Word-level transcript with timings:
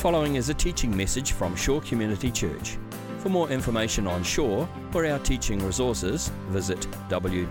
following 0.00 0.36
is 0.36 0.48
a 0.48 0.54
teaching 0.54 0.96
message 0.96 1.32
from 1.32 1.54
Shore 1.54 1.82
Community 1.82 2.30
Church. 2.30 2.78
For 3.18 3.28
more 3.28 3.50
information 3.50 4.06
on 4.06 4.22
Shore 4.22 4.66
or 4.94 5.04
our 5.04 5.18
teaching 5.18 5.58
resources, 5.58 6.32
visit 6.48 6.80
www.shore.org.nz. 7.10 7.50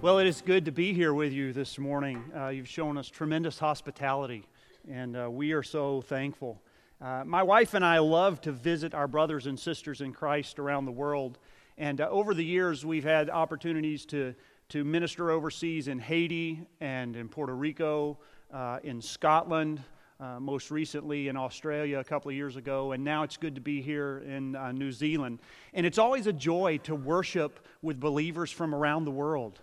Well, 0.00 0.18
it 0.18 0.26
is 0.26 0.40
good 0.40 0.64
to 0.64 0.72
be 0.72 0.94
here 0.94 1.12
with 1.12 1.34
you 1.34 1.52
this 1.52 1.78
morning. 1.78 2.24
Uh, 2.34 2.48
you've 2.48 2.66
shown 2.66 2.96
us 2.96 3.10
tremendous 3.10 3.58
hospitality, 3.58 4.46
and 4.90 5.14
uh, 5.14 5.28
we 5.30 5.52
are 5.52 5.62
so 5.62 6.00
thankful. 6.00 6.62
Uh, 6.98 7.22
my 7.26 7.42
wife 7.42 7.74
and 7.74 7.84
I 7.84 7.98
love 7.98 8.40
to 8.42 8.52
visit 8.52 8.94
our 8.94 9.06
brothers 9.06 9.46
and 9.46 9.60
sisters 9.60 10.00
in 10.00 10.14
Christ 10.14 10.58
around 10.58 10.86
the 10.86 10.92
world. 10.92 11.38
And 11.76 12.00
uh, 12.00 12.08
over 12.08 12.32
the 12.32 12.44
years, 12.44 12.86
we've 12.86 13.04
had 13.04 13.28
opportunities 13.28 14.06
to, 14.06 14.34
to 14.70 14.82
minister 14.82 15.30
overseas 15.30 15.88
in 15.88 15.98
Haiti 15.98 16.62
and 16.80 17.14
in 17.14 17.28
Puerto 17.28 17.54
Rico, 17.54 18.16
uh, 18.50 18.78
in 18.82 19.02
Scotland, 19.02 19.82
uh, 20.20 20.40
most 20.40 20.70
recently 20.70 21.28
in 21.28 21.36
Australia 21.36 21.98
a 21.98 22.04
couple 22.04 22.30
of 22.30 22.34
years 22.34 22.56
ago, 22.56 22.92
and 22.92 23.04
now 23.04 23.24
it's 23.24 23.36
good 23.36 23.56
to 23.56 23.60
be 23.60 23.82
here 23.82 24.24
in 24.26 24.56
uh, 24.56 24.72
New 24.72 24.90
Zealand. 24.90 25.40
And 25.74 25.84
it's 25.84 25.98
always 25.98 26.26
a 26.26 26.32
joy 26.32 26.78
to 26.84 26.94
worship 26.94 27.60
with 27.82 28.00
believers 28.00 28.50
from 28.50 28.74
around 28.74 29.04
the 29.04 29.10
world. 29.10 29.60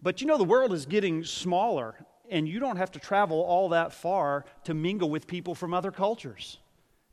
But 0.00 0.22
you 0.22 0.26
know, 0.26 0.38
the 0.38 0.44
world 0.44 0.72
is 0.72 0.86
getting 0.86 1.22
smaller, 1.22 1.96
and 2.30 2.48
you 2.48 2.60
don't 2.60 2.76
have 2.76 2.90
to 2.92 2.98
travel 2.98 3.40
all 3.40 3.70
that 3.70 3.92
far 3.92 4.44
to 4.64 4.74
mingle 4.74 5.10
with 5.10 5.26
people 5.26 5.54
from 5.54 5.74
other 5.74 5.90
cultures. 5.90 6.58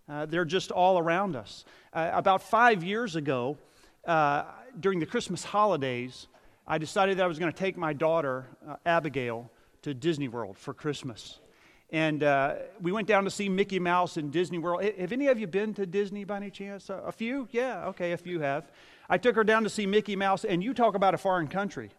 Uh, 0.09 0.25
they're 0.25 0.45
just 0.45 0.71
all 0.71 0.99
around 0.99 1.35
us. 1.35 1.65
Uh, 1.93 2.09
about 2.13 2.41
five 2.41 2.83
years 2.83 3.15
ago, 3.15 3.57
uh, 4.05 4.43
during 4.79 4.99
the 4.99 5.05
Christmas 5.05 5.43
holidays, 5.43 6.27
I 6.67 6.77
decided 6.77 7.17
that 7.17 7.23
I 7.23 7.27
was 7.27 7.39
going 7.39 7.51
to 7.51 7.57
take 7.57 7.77
my 7.77 7.93
daughter, 7.93 8.47
uh, 8.67 8.75
Abigail, 8.85 9.49
to 9.83 9.93
Disney 9.93 10.27
World 10.27 10.57
for 10.57 10.73
Christmas. 10.73 11.39
And 11.89 12.23
uh, 12.23 12.55
we 12.81 12.91
went 12.91 13.07
down 13.07 13.23
to 13.25 13.29
see 13.29 13.49
Mickey 13.49 13.79
Mouse 13.79 14.17
in 14.17 14.31
Disney 14.31 14.57
World. 14.57 14.83
Have 14.83 15.11
any 15.11 15.27
of 15.27 15.39
you 15.39 15.45
been 15.45 15.73
to 15.75 15.85
Disney 15.85 16.23
by 16.23 16.37
any 16.37 16.49
chance? 16.49 16.89
A 16.89 17.11
few? 17.11 17.47
Yeah, 17.51 17.85
okay, 17.87 18.13
a 18.13 18.17
few 18.17 18.39
have. 18.39 18.71
I 19.09 19.17
took 19.17 19.35
her 19.35 19.43
down 19.43 19.63
to 19.63 19.69
see 19.69 19.85
Mickey 19.85 20.15
Mouse, 20.15 20.43
and 20.43 20.63
you 20.63 20.73
talk 20.73 20.95
about 20.95 21.13
a 21.13 21.17
foreign 21.17 21.47
country. 21.47 21.91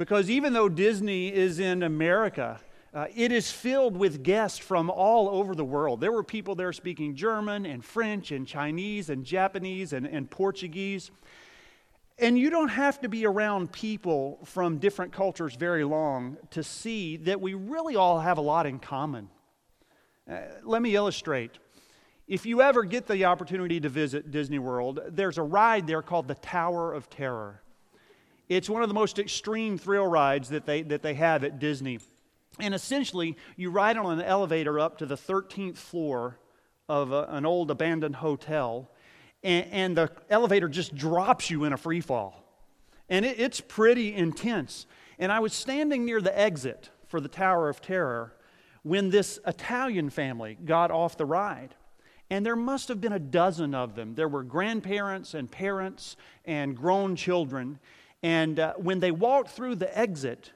Because 0.00 0.30
even 0.30 0.54
though 0.54 0.70
Disney 0.70 1.28
is 1.30 1.60
in 1.60 1.82
America, 1.82 2.58
uh, 2.94 3.04
it 3.14 3.32
is 3.32 3.52
filled 3.52 3.98
with 3.98 4.22
guests 4.22 4.58
from 4.58 4.88
all 4.88 5.28
over 5.28 5.54
the 5.54 5.62
world. 5.62 6.00
There 6.00 6.10
were 6.10 6.22
people 6.22 6.54
there 6.54 6.72
speaking 6.72 7.14
German 7.14 7.66
and 7.66 7.84
French 7.84 8.32
and 8.32 8.46
Chinese 8.46 9.10
and 9.10 9.26
Japanese 9.26 9.92
and, 9.92 10.06
and 10.06 10.30
Portuguese. 10.30 11.10
And 12.18 12.38
you 12.38 12.48
don't 12.48 12.70
have 12.70 12.98
to 13.02 13.10
be 13.10 13.26
around 13.26 13.72
people 13.72 14.38
from 14.46 14.78
different 14.78 15.12
cultures 15.12 15.54
very 15.54 15.84
long 15.84 16.38
to 16.52 16.62
see 16.62 17.18
that 17.18 17.38
we 17.38 17.52
really 17.52 17.94
all 17.94 18.20
have 18.20 18.38
a 18.38 18.40
lot 18.40 18.64
in 18.64 18.78
common. 18.78 19.28
Uh, 20.26 20.38
let 20.64 20.80
me 20.80 20.94
illustrate. 20.94 21.58
If 22.26 22.46
you 22.46 22.62
ever 22.62 22.84
get 22.84 23.06
the 23.06 23.26
opportunity 23.26 23.78
to 23.80 23.90
visit 23.90 24.30
Disney 24.30 24.60
World, 24.60 25.00
there's 25.10 25.36
a 25.36 25.42
ride 25.42 25.86
there 25.86 26.00
called 26.00 26.26
the 26.26 26.36
Tower 26.36 26.94
of 26.94 27.10
Terror. 27.10 27.60
It's 28.50 28.68
one 28.68 28.82
of 28.82 28.88
the 28.88 28.94
most 28.94 29.20
extreme 29.20 29.78
thrill 29.78 30.08
rides 30.08 30.48
that 30.48 30.66
they, 30.66 30.82
that 30.82 31.02
they 31.02 31.14
have 31.14 31.44
at 31.44 31.60
Disney. 31.60 32.00
And 32.58 32.74
essentially, 32.74 33.36
you 33.56 33.70
ride 33.70 33.96
on 33.96 34.18
an 34.18 34.24
elevator 34.24 34.80
up 34.80 34.98
to 34.98 35.06
the 35.06 35.16
13th 35.16 35.76
floor 35.76 36.36
of 36.88 37.12
a, 37.12 37.26
an 37.28 37.46
old 37.46 37.70
abandoned 37.70 38.16
hotel, 38.16 38.90
and, 39.44 39.66
and, 39.70 39.96
the 39.96 40.10
elevator 40.28 40.68
just 40.68 40.96
drops 40.96 41.48
you 41.48 41.62
in 41.62 41.72
a 41.72 41.76
free 41.76 42.00
fall. 42.00 42.44
And 43.08 43.24
it, 43.24 43.38
it's 43.38 43.60
pretty 43.60 44.12
intense. 44.12 44.84
And 45.20 45.30
I 45.30 45.38
was 45.38 45.52
standing 45.52 46.04
near 46.04 46.20
the 46.20 46.36
exit 46.36 46.90
for 47.06 47.20
the 47.20 47.28
Tower 47.28 47.68
of 47.68 47.80
Terror 47.80 48.34
when 48.82 49.10
this 49.10 49.38
Italian 49.46 50.10
family 50.10 50.58
got 50.64 50.90
off 50.90 51.16
the 51.16 51.24
ride. 51.24 51.76
And 52.30 52.44
there 52.44 52.56
must 52.56 52.88
have 52.88 53.00
been 53.00 53.12
a 53.12 53.20
dozen 53.20 53.76
of 53.76 53.94
them. 53.94 54.16
There 54.16 54.28
were 54.28 54.42
grandparents 54.42 55.34
and 55.34 55.50
parents 55.50 56.16
and 56.44 56.76
grown 56.76 57.14
children. 57.14 57.78
And 58.22 58.58
uh, 58.58 58.74
when 58.76 59.00
they 59.00 59.10
walked 59.10 59.50
through 59.50 59.76
the 59.76 59.96
exit, 59.96 60.52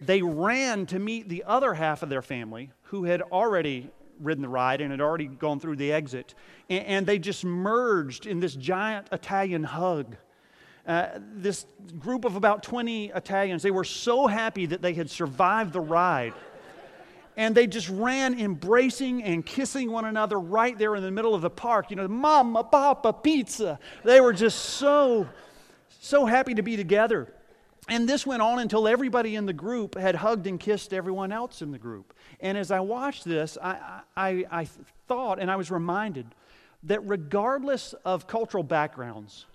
they 0.00 0.22
ran 0.22 0.86
to 0.86 0.98
meet 0.98 1.28
the 1.28 1.44
other 1.44 1.74
half 1.74 2.02
of 2.02 2.08
their 2.08 2.22
family 2.22 2.70
who 2.84 3.04
had 3.04 3.22
already 3.22 3.90
ridden 4.20 4.42
the 4.42 4.48
ride 4.48 4.80
and 4.80 4.90
had 4.90 5.00
already 5.00 5.26
gone 5.26 5.60
through 5.60 5.76
the 5.76 5.92
exit. 5.92 6.34
And, 6.68 6.84
and 6.86 7.06
they 7.06 7.18
just 7.18 7.44
merged 7.44 8.26
in 8.26 8.40
this 8.40 8.54
giant 8.54 9.08
Italian 9.12 9.64
hug. 9.64 10.16
Uh, 10.86 11.18
this 11.34 11.66
group 11.98 12.24
of 12.24 12.36
about 12.36 12.62
20 12.62 13.10
Italians, 13.10 13.62
they 13.62 13.70
were 13.70 13.84
so 13.84 14.26
happy 14.26 14.66
that 14.66 14.82
they 14.82 14.94
had 14.94 15.10
survived 15.10 15.72
the 15.72 15.80
ride. 15.80 16.34
And 17.36 17.54
they 17.54 17.66
just 17.66 17.88
ran 17.90 18.38
embracing 18.38 19.22
and 19.22 19.44
kissing 19.44 19.90
one 19.90 20.06
another 20.06 20.38
right 20.38 20.78
there 20.78 20.94
in 20.96 21.02
the 21.02 21.10
middle 21.10 21.34
of 21.34 21.42
the 21.42 21.50
park. 21.50 21.90
You 21.90 21.96
know, 21.96 22.08
Mama, 22.08 22.64
Papa, 22.64 23.12
pizza. 23.12 23.78
They 24.04 24.20
were 24.20 24.32
just 24.32 24.58
so 24.58 25.28
so 26.06 26.26
happy 26.26 26.54
to 26.54 26.62
be 26.62 26.76
together. 26.76 27.32
And 27.88 28.08
this 28.08 28.26
went 28.26 28.42
on 28.42 28.58
until 28.58 28.88
everybody 28.88 29.36
in 29.36 29.46
the 29.46 29.52
group 29.52 29.96
had 29.96 30.16
hugged 30.16 30.46
and 30.46 30.58
kissed 30.58 30.92
everyone 30.92 31.30
else 31.30 31.62
in 31.62 31.70
the 31.70 31.78
group. 31.78 32.14
And 32.40 32.58
as 32.58 32.70
I 32.70 32.80
watched 32.80 33.24
this, 33.24 33.56
I, 33.62 34.00
I, 34.16 34.44
I 34.50 34.68
thought 35.06 35.38
and 35.38 35.50
I 35.50 35.56
was 35.56 35.70
reminded 35.70 36.26
that 36.84 37.00
regardless 37.06 37.94
of 38.04 38.26
cultural 38.26 38.64
backgrounds, 38.64 39.46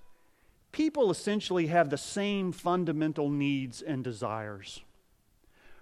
people 0.72 1.12
essentially 1.12 1.68
have 1.68 1.90
the 1.90 1.98
same 1.98 2.52
fundamental 2.52 3.30
needs 3.30 3.82
and 3.82 4.04
desires. 4.04 4.82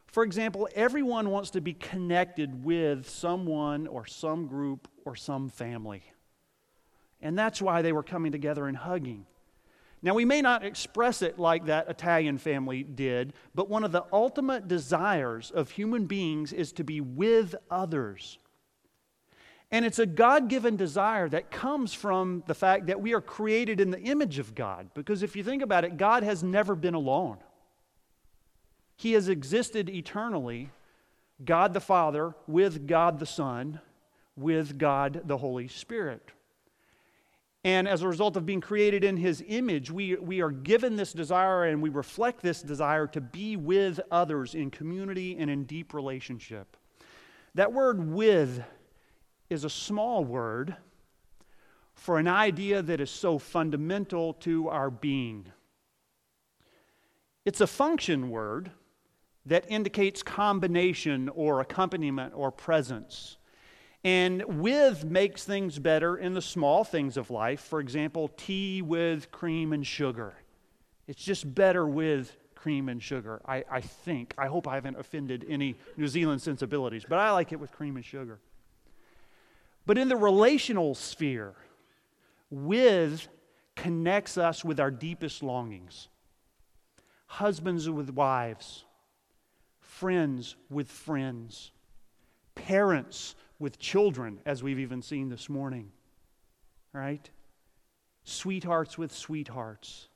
For 0.07 0.23
example, 0.23 0.67
everyone 0.73 1.29
wants 1.29 1.51
to 1.51 1.61
be 1.61 1.73
connected 1.73 2.63
with 2.63 3.07
someone 3.07 3.85
or 3.85 4.07
some 4.07 4.47
group 4.47 4.87
or 5.05 5.15
some 5.15 5.49
family. 5.49 6.01
And 7.21 7.37
that's 7.37 7.61
why 7.61 7.83
they 7.83 7.91
were 7.91 8.01
coming 8.01 8.31
together 8.31 8.65
and 8.65 8.75
hugging. 8.75 9.27
Now, 10.01 10.13
we 10.13 10.23
may 10.23 10.41
not 10.41 10.63
express 10.63 11.21
it 11.21 11.37
like 11.37 11.65
that 11.65 11.89
Italian 11.89 12.37
family 12.37 12.83
did, 12.83 13.33
but 13.53 13.69
one 13.69 13.83
of 13.83 13.91
the 13.91 14.05
ultimate 14.13 14.67
desires 14.67 15.51
of 15.51 15.71
human 15.71 16.05
beings 16.05 16.53
is 16.53 16.71
to 16.73 16.85
be 16.85 17.01
with 17.01 17.53
others. 17.69 18.37
And 19.71 19.85
it's 19.85 19.99
a 19.99 20.05
God 20.05 20.47
given 20.47 20.77
desire 20.77 21.27
that 21.29 21.51
comes 21.51 21.93
from 21.93 22.43
the 22.47 22.55
fact 22.55 22.87
that 22.87 23.01
we 23.01 23.13
are 23.13 23.21
created 23.21 23.79
in 23.79 23.91
the 23.91 23.99
image 23.99 24.39
of 24.39 24.55
God. 24.55 24.89
Because 24.93 25.21
if 25.21 25.35
you 25.35 25.43
think 25.43 25.61
about 25.61 25.83
it, 25.83 25.97
God 25.97 26.23
has 26.23 26.43
never 26.43 26.75
been 26.75 26.95
alone, 26.95 27.37
He 28.95 29.13
has 29.13 29.27
existed 29.27 29.89
eternally, 29.89 30.71
God 31.43 31.73
the 31.73 31.81
Father, 31.81 32.33
with 32.47 32.87
God 32.87 33.19
the 33.19 33.25
Son, 33.25 33.79
with 34.35 34.77
God 34.77 35.21
the 35.25 35.37
Holy 35.37 35.67
Spirit. 35.67 36.31
And 37.63 37.87
as 37.87 38.03
a 38.03 38.07
result 38.07 38.37
of 38.37 38.45
being 38.45 38.61
created 38.61 39.03
in 39.03 39.17
his 39.17 39.43
image, 39.45 39.91
we, 39.91 40.15
we 40.15 40.41
are 40.41 40.51
given 40.51 40.95
this 40.95 41.11
desire 41.11 41.65
and 41.65 41.81
we 41.81 41.89
reflect 41.89 42.41
this 42.41 42.61
desire 42.61 43.05
to 43.07 43.19
be 43.19 43.57
with 43.57 43.99
others 44.11 44.55
in 44.55 44.71
community 44.71 45.35
and 45.37 45.49
in 45.49 45.65
deep 45.65 45.93
relationship. 45.93 46.77
That 47.55 47.73
word 47.73 48.11
with 48.11 48.63
is 49.49 49.65
a 49.65 49.69
small 49.69 50.23
word 50.23 50.75
for 51.95 52.17
an 52.17 52.29
idea 52.29 52.81
that 52.81 53.01
is 53.01 53.11
so 53.11 53.37
fundamental 53.37 54.33
to 54.35 54.69
our 54.69 54.89
being. 54.89 55.45
It's 57.43 57.59
a 57.59 57.67
function 57.67 58.29
word 58.29 58.71
that 59.45 59.65
indicates 59.67 60.23
combination 60.23 61.27
or 61.29 61.59
accompaniment 61.59 62.33
or 62.35 62.51
presence. 62.51 63.37
And 64.03 64.61
with 64.61 65.03
makes 65.03 65.43
things 65.43 65.77
better 65.77 66.17
in 66.17 66.33
the 66.33 66.41
small 66.41 66.83
things 66.83 67.17
of 67.17 67.29
life. 67.29 67.59
For 67.59 67.79
example, 67.79 68.29
tea 68.37 68.81
with 68.81 69.31
cream 69.31 69.73
and 69.73 69.85
sugar. 69.85 70.33
It's 71.07 71.23
just 71.23 71.53
better 71.53 71.85
with 71.85 72.35
cream 72.55 72.87
and 72.89 73.01
sugar, 73.01 73.41
I, 73.45 73.63
I 73.69 73.81
think. 73.81 74.33
I 74.37 74.47
hope 74.47 74.67
I 74.67 74.75
haven't 74.75 74.97
offended 74.99 75.45
any 75.49 75.75
New 75.97 76.07
Zealand 76.07 76.41
sensibilities, 76.41 77.05
but 77.07 77.19
I 77.19 77.31
like 77.31 77.51
it 77.51 77.59
with 77.59 77.71
cream 77.71 77.95
and 77.95 78.05
sugar. 78.05 78.39
But 79.85 79.97
in 79.97 80.07
the 80.07 80.15
relational 80.15 80.95
sphere, 80.95 81.55
with 82.49 83.27
connects 83.75 84.37
us 84.37 84.63
with 84.65 84.79
our 84.79 84.91
deepest 84.91 85.41
longings. 85.41 86.09
Husbands 87.27 87.89
with 87.89 88.09
wives, 88.09 88.83
friends 89.79 90.55
with 90.69 90.91
friends, 90.91 91.71
parents 92.55 93.35
with 93.59 93.77
children, 93.77 94.39
as 94.45 94.63
we've 94.63 94.79
even 94.79 95.01
seen 95.01 95.29
this 95.29 95.49
morning. 95.49 95.91
Right? 96.93 97.29
Sweethearts 98.23 98.97
with 98.97 99.11
sweethearts. 99.11 100.07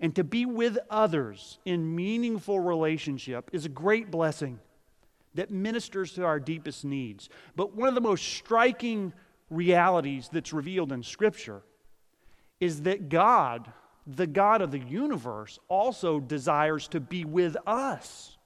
And 0.00 0.14
to 0.16 0.24
be 0.24 0.46
with 0.46 0.78
others 0.90 1.58
in 1.64 1.94
meaningful 1.94 2.60
relationship 2.60 3.50
is 3.52 3.64
a 3.64 3.70
great 3.70 4.10
blessing 4.10 4.60
that 5.34 5.50
ministers 5.50 6.12
to 6.14 6.24
our 6.24 6.40
deepest 6.40 6.84
needs. 6.84 7.28
But 7.56 7.74
one 7.74 7.88
of 7.88 7.94
the 7.94 8.00
most 8.00 8.24
striking 8.24 9.12
realities 9.50 10.28
that's 10.32 10.52
revealed 10.52 10.92
in 10.92 11.02
Scripture 11.02 11.62
is 12.60 12.82
that 12.82 13.08
God, 13.08 13.72
the 14.06 14.26
God 14.26 14.62
of 14.62 14.70
the 14.70 14.78
universe, 14.78 15.58
also 15.68 16.20
desires 16.20 16.88
to 16.88 17.00
be 17.00 17.24
with 17.24 17.56
us. 17.66 18.37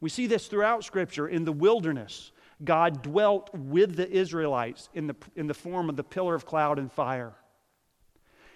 We 0.00 0.08
see 0.08 0.26
this 0.26 0.46
throughout 0.46 0.84
Scripture 0.84 1.28
in 1.28 1.44
the 1.44 1.52
wilderness. 1.52 2.32
God 2.64 3.02
dwelt 3.02 3.50
with 3.54 3.96
the 3.96 4.10
Israelites 4.10 4.88
in 4.94 5.06
the, 5.06 5.16
in 5.36 5.46
the 5.46 5.54
form 5.54 5.88
of 5.88 5.96
the 5.96 6.04
pillar 6.04 6.34
of 6.34 6.46
cloud 6.46 6.78
and 6.78 6.90
fire. 6.92 7.34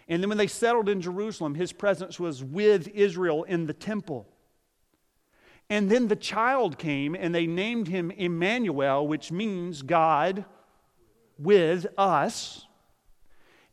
And 0.08 0.22
then 0.22 0.28
when 0.28 0.38
they 0.38 0.46
settled 0.46 0.88
in 0.88 1.00
Jerusalem, 1.00 1.54
his 1.54 1.72
presence 1.72 2.18
was 2.18 2.42
with 2.42 2.88
Israel 2.88 3.44
in 3.44 3.66
the 3.66 3.72
temple. 3.72 4.28
And 5.70 5.90
then 5.90 6.08
the 6.08 6.16
child 6.16 6.78
came 6.78 7.14
and 7.14 7.34
they 7.34 7.46
named 7.46 7.88
him 7.88 8.10
Emmanuel, 8.10 9.06
which 9.06 9.32
means 9.32 9.82
God 9.82 10.44
with 11.38 11.86
us. 11.96 12.66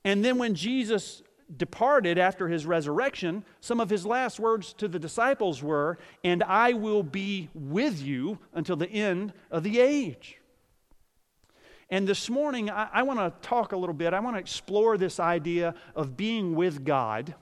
And 0.06 0.24
then 0.24 0.38
when 0.38 0.56
Jesus 0.56 1.24
departed 1.58 2.18
after 2.18 2.48
his 2.48 2.66
resurrection, 2.66 3.44
some 3.60 3.80
of 3.80 3.90
his 3.90 4.06
last 4.06 4.40
words 4.40 4.74
to 4.74 4.88
the 4.88 5.00
disciples 5.00 5.64
were, 5.64 5.98
And 6.24 6.44
I 6.44 6.74
will 6.74 7.04
be 7.04 7.50
with 7.54 8.02
you 8.02 8.40
until 8.54 8.76
the 8.76 8.90
end 8.90 9.34
of 9.50 9.64
the 9.64 9.80
age. 9.80 10.38
And 11.90 12.08
this 12.08 12.30
morning, 12.30 12.70
I, 12.70 12.88
I 12.94 13.04
want 13.04 13.20
to 13.20 13.48
talk 13.48 13.72
a 13.72 13.78
little 13.78 13.96
bit. 13.96 14.14
I 14.14 14.20
want 14.20 14.36
to 14.36 14.40
explore 14.40 14.98
this 14.98 15.20
idea 15.20 15.74
of 15.96 16.16
being 16.16 16.56
with 16.56 16.86
God. 16.86 17.34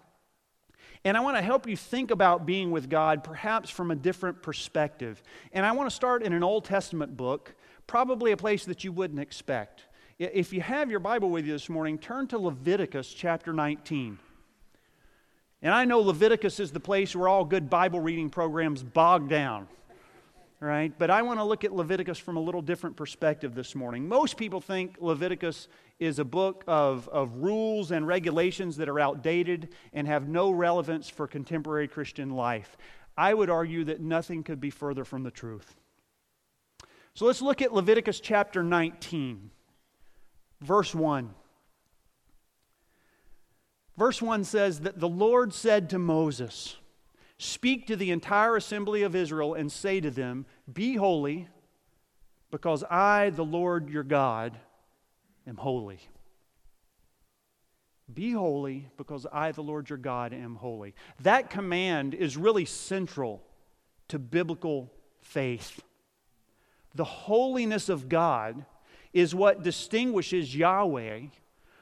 And 1.04 1.18
I 1.18 1.20
want 1.20 1.38
to 1.38 1.42
help 1.42 1.68
you 1.68 1.76
think 1.76 2.12
about 2.12 2.46
being 2.46 2.72
with 2.72 2.90
God 2.90 3.24
perhaps 3.24 3.70
from 3.70 3.92
a 3.92 3.96
different 3.96 4.42
perspective. 4.42 5.22
And 5.52 5.66
I 5.66 5.72
want 5.74 5.90
to 5.90 5.96
start 5.96 6.24
in 6.24 6.34
an 6.34 6.44
Old 6.44 6.66
Testament 6.66 7.16
book, 7.18 7.56
probably 7.88 8.32
a 8.32 8.38
place 8.38 8.66
that 8.66 8.84
you 8.84 8.92
wouldn't 8.92 9.20
expect. 9.20 9.87
If 10.20 10.52
you 10.52 10.62
have 10.62 10.90
your 10.90 11.00
Bible 11.00 11.30
with 11.30 11.46
you 11.46 11.54
this 11.54 11.70
morning, 11.70 12.00
turn 12.00 12.26
to 12.30 12.40
Leviticus 12.40 13.14
chapter 13.14 13.54
19. 13.54 14.18
And 15.62 15.74
I 15.74 15.86
know 15.86 16.00
Leviticus 16.00 16.60
is 16.60 16.72
the 16.72 16.80
place 16.80 17.16
where 17.16 17.28
all 17.28 17.46
good 17.46 17.70
Bible 17.70 18.00
reading 18.00 18.32
programs 18.32 18.82
bog 18.82 19.30
down, 19.30 19.68
right? 20.60 20.92
But 20.98 21.12
I 21.12 21.22
want 21.22 21.40
to 21.40 21.44
look 21.44 21.64
at 21.64 21.72
Leviticus 21.72 22.18
from 22.18 22.36
a 22.36 22.40
little 22.40 22.64
different 22.64 22.96
perspective 22.96 23.54
this 23.54 23.76
morning. 23.76 24.08
Most 24.08 24.38
people 24.38 24.60
think 24.60 24.98
Leviticus 25.00 25.68
is 26.00 26.18
a 26.18 26.26
book 26.26 26.64
of, 26.66 27.08
of 27.10 27.36
rules 27.36 27.92
and 27.92 28.08
regulations 28.08 28.78
that 28.78 28.90
are 28.90 29.00
outdated 29.00 29.70
and 29.94 30.08
have 30.08 30.28
no 30.28 30.50
relevance 30.50 31.08
for 31.08 31.28
contemporary 31.28 31.88
Christian 31.88 32.32
life. 32.32 32.76
I 33.16 33.36
would 33.36 33.52
argue 33.52 33.84
that 33.84 34.02
nothing 34.02 34.42
could 34.42 34.60
be 34.60 34.72
further 34.72 35.06
from 35.06 35.22
the 35.22 35.32
truth. 35.32 35.76
So 37.14 37.28
let's 37.28 37.42
look 37.44 37.62
at 37.62 37.72
Leviticus 37.72 38.20
chapter 38.20 38.64
19. 38.64 39.52
Verse 40.62 40.94
1. 40.94 41.34
Verse 43.98 44.22
1 44.22 44.44
says 44.44 44.82
that 44.82 45.00
the 45.00 45.10
Lord 45.10 45.54
said 45.54 45.90
to 45.90 46.00
Moses, 46.00 46.78
Speak 47.40 47.88
to 47.88 47.96
the 47.96 48.12
entire 48.12 48.56
assembly 48.56 49.04
of 49.04 49.16
Israel 49.16 49.54
and 49.54 49.72
say 49.72 50.00
to 50.00 50.12
them, 50.12 50.46
Be 50.72 50.96
holy, 50.96 51.48
because 52.52 52.84
I, 52.84 53.32
the 53.32 53.46
Lord 53.46 53.90
your 53.90 54.04
God, 54.04 54.58
am 55.46 55.58
holy. 55.58 56.00
Be 58.12 58.32
holy, 58.32 58.90
because 58.98 59.28
I, 59.32 59.52
the 59.52 59.62
Lord 59.62 59.90
your 59.90 59.98
God, 59.98 60.34
am 60.34 60.56
holy. 60.56 60.96
That 61.22 61.50
command 61.50 62.14
is 62.14 62.38
really 62.38 62.66
central 62.66 63.44
to 64.08 64.18
biblical 64.18 64.92
faith. 65.22 65.84
The 66.96 67.04
holiness 67.04 67.90
of 67.90 68.10
God 68.10 68.66
is 69.14 69.34
what 69.34 69.64
distinguishes 69.64 70.56
Yahweh 70.56 71.22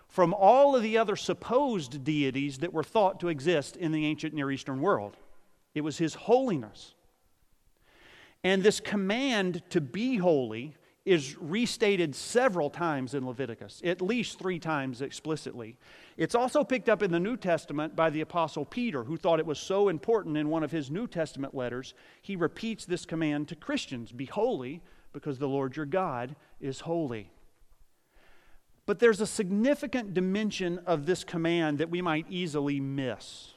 from 0.07 0.33
all 0.33 0.75
of 0.75 0.83
the 0.83 0.97
other 0.97 1.15
supposed 1.15 2.03
deities 2.03 2.59
that 2.59 2.73
were 2.73 2.83
thought 2.83 3.19
to 3.19 3.27
exist 3.27 3.75
in 3.75 3.91
the 3.91 4.05
ancient 4.05 4.33
Near 4.33 4.51
Eastern 4.51 4.81
world. 4.81 5.17
It 5.73 5.81
was 5.81 5.97
His 5.97 6.13
holiness. 6.13 6.93
And 8.43 8.63
this 8.63 8.79
command 8.79 9.63
to 9.71 9.81
be 9.81 10.17
holy 10.17 10.75
is 11.03 11.37
restated 11.37 12.15
several 12.15 12.69
times 12.69 13.13
in 13.13 13.27
Leviticus, 13.27 13.81
at 13.83 14.01
least 14.01 14.39
three 14.39 14.57
times 14.57 15.01
explicitly. 15.01 15.77
It's 16.17 16.33
also 16.33 16.63
picked 16.63 16.89
up 16.89 17.03
in 17.03 17.11
the 17.11 17.19
New 17.19 17.37
Testament 17.37 17.95
by 17.95 18.09
the 18.09 18.21
Apostle 18.21 18.65
Peter, 18.65 19.03
who 19.03 19.15
thought 19.15 19.39
it 19.39 19.45
was 19.45 19.59
so 19.59 19.89
important 19.89 20.35
in 20.35 20.49
one 20.49 20.63
of 20.63 20.71
his 20.71 20.89
New 20.89 21.05
Testament 21.05 21.53
letters. 21.53 21.93
He 22.23 22.35
repeats 22.35 22.85
this 22.85 23.05
command 23.05 23.47
to 23.49 23.55
Christians 23.55 24.11
Be 24.11 24.25
holy, 24.25 24.81
because 25.13 25.37
the 25.37 25.47
Lord 25.47 25.75
your 25.75 25.85
God 25.85 26.35
is 26.65 26.81
holy. 26.81 27.29
But 28.85 28.99
there's 28.99 29.21
a 29.21 29.27
significant 29.27 30.13
dimension 30.13 30.79
of 30.85 31.05
this 31.05 31.23
command 31.23 31.77
that 31.79 31.89
we 31.89 32.01
might 32.01 32.25
easily 32.29 32.79
miss. 32.79 33.53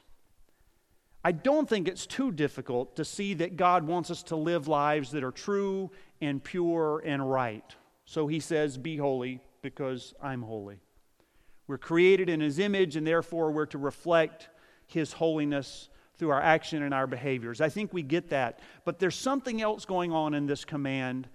I 1.25 1.33
don't 1.33 1.69
think 1.69 1.89
it's 1.89 2.07
too 2.07 2.33
difficult 2.33 2.97
to 2.97 3.05
see 3.05 3.35
that 3.35 3.57
God 3.57 3.85
wants 3.85 4.11
us 4.11 4.23
to 4.25 4.37
live 4.37 4.69
lives 4.69 5.11
that 5.11 5.25
are 5.25 5.33
true 5.33 5.91
and 6.21 6.43
pure 6.43 7.03
and 7.05 7.29
right. 7.29 7.65
So 8.05 8.27
he 8.27 8.41
says, 8.41 8.79
Be 8.79 8.97
holy 8.97 9.41
because 9.61 10.15
I'm 10.23 10.43
holy. 10.43 10.81
We're 11.67 11.77
created 11.77 12.31
in 12.31 12.41
his 12.41 12.59
image, 12.59 12.97
and 12.97 13.07
therefore 13.07 13.51
we're 13.51 13.67
to 13.67 13.79
reflect 13.79 14.49
his 14.87 15.13
holiness 15.13 15.91
through 16.17 16.31
our 16.31 16.41
action 16.41 16.83
and 16.83 16.95
our 16.95 17.07
behaviors. 17.07 17.61
I 17.61 17.69
think 17.69 17.93
we 17.93 18.03
get 18.03 18.31
that. 18.31 18.61
But 18.85 18.99
there's 18.99 19.15
something 19.15 19.61
else 19.61 19.85
going 19.85 20.13
on 20.13 20.33
in 20.35 20.47
this 20.47 20.65
command 20.65 21.29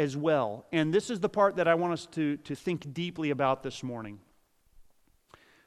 as 0.00 0.16
well. 0.16 0.64
And 0.72 0.94
this 0.94 1.10
is 1.10 1.20
the 1.20 1.28
part 1.28 1.56
that 1.56 1.68
I 1.68 1.74
want 1.74 1.92
us 1.92 2.06
to, 2.12 2.38
to 2.38 2.54
think 2.54 2.92
deeply 2.94 3.30
about 3.30 3.62
this 3.62 3.82
morning. 3.82 4.18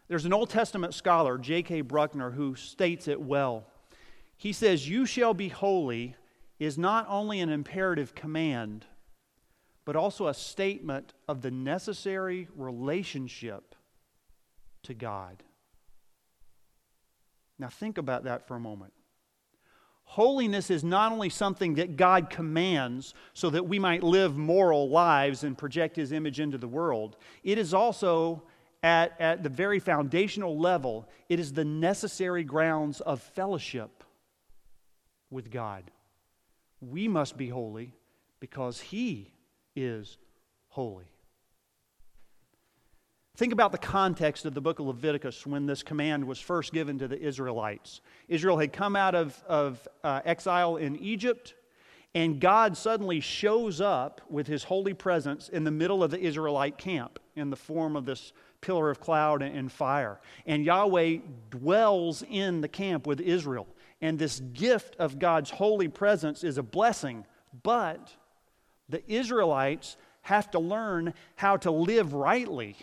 There's 0.07 0.25
an 0.25 0.33
Old 0.33 0.50
Testament 0.50 0.95
scholar, 0.95 1.38
J.K. 1.38 1.81
Bruckner, 1.81 2.31
who 2.31 2.56
states 2.56 3.07
it 3.07 3.21
well. 3.21 3.68
He 4.35 4.51
says, 4.51 4.89
You 4.89 5.06
shall 5.06 5.35
be 5.35 5.50
holy 5.50 6.15
is 6.59 6.77
not 6.80 7.06
only 7.09 7.41
an 7.41 7.50
imperative 7.50 8.15
command, 8.15 8.85
but 9.85 9.95
also 9.95 10.27
a 10.27 10.33
statement 10.33 11.13
of 11.27 11.41
the 11.41 11.51
necessary 11.51 12.47
relationship 12.56 13.75
to 14.81 14.95
God. 14.95 15.44
Now, 17.59 17.68
think 17.69 18.00
about 18.00 18.24
that 18.24 18.47
for 18.47 18.56
a 18.56 18.59
moment. 18.59 18.94
Holiness 20.13 20.69
is 20.69 20.83
not 20.83 21.12
only 21.12 21.30
something 21.30 21.74
that 21.74 21.98
God 21.98 22.30
commands 22.30 23.15
so 23.33 23.50
that 23.50 23.68
we 23.68 23.80
might 23.80 24.04
live 24.04 24.38
moral 24.38 24.88
lives 24.88 25.44
and 25.44 25.57
project 25.57 25.95
His 25.95 26.12
image 26.12 26.39
into 26.39 26.60
the 26.60 26.68
world, 26.68 27.17
it 27.43 27.58
is 27.58 27.74
also 27.74 28.43
at, 28.84 29.20
at 29.20 29.41
the 29.41 29.50
very 29.50 29.79
foundational 29.79 30.55
level, 30.55 31.10
it 31.29 31.39
is 31.39 31.51
the 31.53 31.65
necessary 31.65 32.43
grounds 32.43 33.01
of 33.01 33.24
fellowship 33.24 34.03
with 35.32 35.50
God. 35.50 35.89
We 36.79 37.08
must 37.08 37.36
be 37.36 37.50
holy 37.50 37.91
because 38.39 38.79
He 38.79 39.32
is 39.75 40.20
holy. 40.67 41.12
Think 43.35 43.51
about 43.51 43.71
the 43.71 43.79
context 43.79 44.45
of 44.45 44.53
the 44.53 44.61
book 44.61 44.77
of 44.77 44.85
Leviticus 44.85 45.47
when 45.47 45.65
this 45.65 45.81
command 45.81 46.23
was 46.23 46.39
first 46.39 46.71
given 46.71 46.99
to 46.99 47.07
the 47.07 47.19
Israelites. 47.19 48.01
Israel 48.27 48.59
had 48.59 48.71
come 48.71 48.95
out 48.95 49.15
of, 49.15 49.43
of 49.47 49.87
uh, 50.03 50.21
exile 50.23 50.77
in 50.77 50.95
Egypt, 50.97 51.55
and 52.13 52.39
God 52.39 52.77
suddenly 52.77 53.19
shows 53.21 53.81
up 53.81 54.21
with 54.29 54.45
his 54.45 54.63
holy 54.63 54.93
presence 54.93 55.49
in 55.49 55.63
the 55.63 55.71
middle 55.71 56.03
of 56.03 56.11
the 56.11 56.19
Israelite 56.19 56.77
camp 56.77 57.17
in 57.35 57.49
the 57.49 57.55
form 57.55 57.95
of 57.95 58.05
this 58.05 58.33
pillar 58.61 58.91
of 58.91 58.99
cloud 58.99 59.41
and 59.41 59.71
fire. 59.71 60.21
And 60.45 60.63
Yahweh 60.63 61.17
dwells 61.49 62.23
in 62.29 62.61
the 62.61 62.67
camp 62.67 63.07
with 63.07 63.19
Israel. 63.19 63.65
And 63.99 64.19
this 64.19 64.41
gift 64.41 64.95
of 64.97 65.17
God's 65.17 65.49
holy 65.49 65.87
presence 65.87 66.43
is 66.43 66.59
a 66.59 66.63
blessing, 66.63 67.25
but 67.63 68.13
the 68.89 69.01
Israelites 69.11 69.97
have 70.21 70.51
to 70.51 70.59
learn 70.59 71.15
how 71.35 71.57
to 71.57 71.71
live 71.71 72.13
rightly 72.13 72.77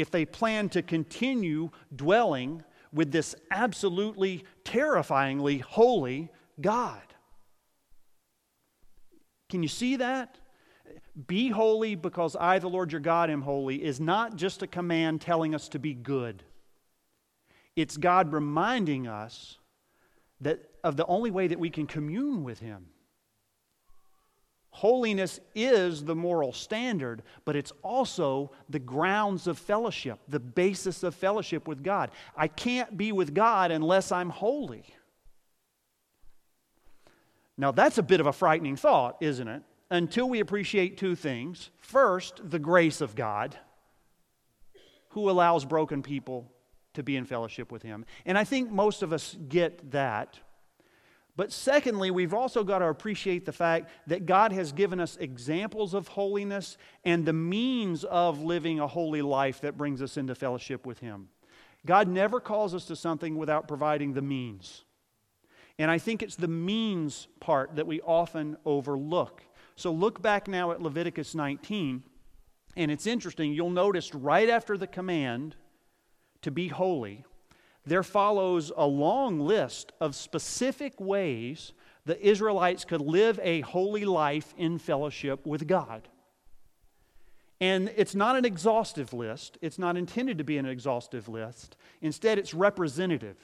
if 0.00 0.10
they 0.10 0.24
plan 0.24 0.68
to 0.70 0.82
continue 0.82 1.70
dwelling 1.94 2.62
with 2.92 3.12
this 3.12 3.34
absolutely 3.50 4.44
terrifyingly 4.64 5.58
holy 5.58 6.30
God. 6.60 7.02
Can 9.48 9.62
you 9.62 9.68
see 9.68 9.96
that? 9.96 10.38
Be 11.26 11.50
holy 11.50 11.94
because 11.94 12.36
I, 12.36 12.58
the 12.58 12.68
Lord 12.68 12.92
your 12.92 13.00
God, 13.00 13.30
am 13.30 13.42
holy 13.42 13.82
is 13.82 14.00
not 14.00 14.36
just 14.36 14.62
a 14.62 14.66
command 14.66 15.20
telling 15.20 15.54
us 15.54 15.68
to 15.70 15.78
be 15.78 15.94
good. 15.94 16.42
It's 17.76 17.96
God 17.96 18.32
reminding 18.32 19.06
us 19.06 19.58
that 20.40 20.60
of 20.82 20.96
the 20.96 21.06
only 21.06 21.30
way 21.30 21.46
that 21.46 21.58
we 21.58 21.70
can 21.70 21.86
commune 21.86 22.42
with 22.42 22.58
Him. 22.60 22.86
Holiness 24.70 25.40
is 25.54 26.04
the 26.04 26.14
moral 26.14 26.52
standard, 26.52 27.22
but 27.44 27.56
it's 27.56 27.72
also 27.82 28.52
the 28.68 28.78
grounds 28.78 29.46
of 29.46 29.58
fellowship, 29.58 30.18
the 30.28 30.40
basis 30.40 31.02
of 31.02 31.14
fellowship 31.14 31.66
with 31.68 31.82
God. 31.82 32.10
I 32.36 32.48
can't 32.48 32.96
be 32.96 33.12
with 33.12 33.34
God 33.34 33.70
unless 33.72 34.12
I'm 34.12 34.30
holy. 34.30 34.84
Now, 37.58 37.72
that's 37.72 37.98
a 37.98 38.02
bit 38.02 38.20
of 38.20 38.26
a 38.26 38.32
frightening 38.32 38.76
thought, 38.76 39.16
isn't 39.20 39.48
it? 39.48 39.62
Until 39.90 40.28
we 40.28 40.40
appreciate 40.40 40.96
two 40.96 41.16
things. 41.16 41.70
First, 41.80 42.40
the 42.48 42.58
grace 42.60 43.00
of 43.00 43.14
God. 43.14 43.58
who 45.10 45.28
allows 45.30 45.64
broken 45.64 46.02
people 46.02 46.50
to 46.94 47.02
be 47.02 47.16
in 47.16 47.24
fellowship 47.24 47.70
with 47.70 47.82
Him. 47.82 48.04
And 48.24 48.38
I 48.38 48.44
think 48.44 48.70
most 48.70 49.02
of 49.02 49.12
us 49.12 49.36
get 49.48 49.90
that. 49.92 50.38
But 51.40 51.52
secondly, 51.52 52.10
we've 52.10 52.34
also 52.34 52.62
got 52.62 52.80
to 52.80 52.88
appreciate 52.88 53.46
the 53.46 53.52
fact 53.52 53.90
that 54.08 54.26
God 54.26 54.52
has 54.52 54.72
given 54.72 55.00
us 55.00 55.16
examples 55.16 55.94
of 55.94 56.06
holiness 56.06 56.76
and 57.02 57.24
the 57.24 57.32
means 57.32 58.04
of 58.04 58.42
living 58.42 58.78
a 58.78 58.86
holy 58.86 59.22
life 59.22 59.62
that 59.62 59.78
brings 59.78 60.02
us 60.02 60.18
into 60.18 60.34
fellowship 60.34 60.84
with 60.84 60.98
Him. 60.98 61.30
God 61.86 62.08
never 62.08 62.40
calls 62.40 62.74
us 62.74 62.84
to 62.84 62.94
something 62.94 63.38
without 63.38 63.68
providing 63.68 64.12
the 64.12 64.20
means. 64.20 64.84
And 65.78 65.90
I 65.90 65.96
think 65.96 66.22
it's 66.22 66.36
the 66.36 66.46
means 66.46 67.26
part 67.40 67.76
that 67.76 67.86
we 67.86 68.02
often 68.02 68.58
overlook. 68.66 69.42
So 69.76 69.92
look 69.92 70.20
back 70.20 70.46
now 70.46 70.72
at 70.72 70.82
Leviticus 70.82 71.34
19, 71.34 72.02
and 72.76 72.90
it's 72.90 73.06
interesting. 73.06 73.54
You'll 73.54 73.70
notice 73.70 74.14
right 74.14 74.50
after 74.50 74.76
the 74.76 74.86
command 74.86 75.56
to 76.42 76.50
be 76.50 76.68
holy, 76.68 77.24
there 77.90 78.04
follows 78.04 78.70
a 78.76 78.86
long 78.86 79.40
list 79.40 79.90
of 80.00 80.14
specific 80.14 81.00
ways 81.00 81.72
the 82.04 82.24
Israelites 82.24 82.84
could 82.84 83.00
live 83.00 83.40
a 83.42 83.62
holy 83.62 84.04
life 84.04 84.54
in 84.56 84.78
fellowship 84.78 85.44
with 85.44 85.66
God. 85.66 86.06
And 87.60 87.92
it's 87.96 88.14
not 88.14 88.36
an 88.36 88.44
exhaustive 88.44 89.12
list, 89.12 89.58
it's 89.60 89.76
not 89.76 89.96
intended 89.96 90.38
to 90.38 90.44
be 90.44 90.56
an 90.56 90.66
exhaustive 90.66 91.28
list. 91.28 91.76
Instead, 92.00 92.38
it's 92.38 92.54
representative. 92.54 93.36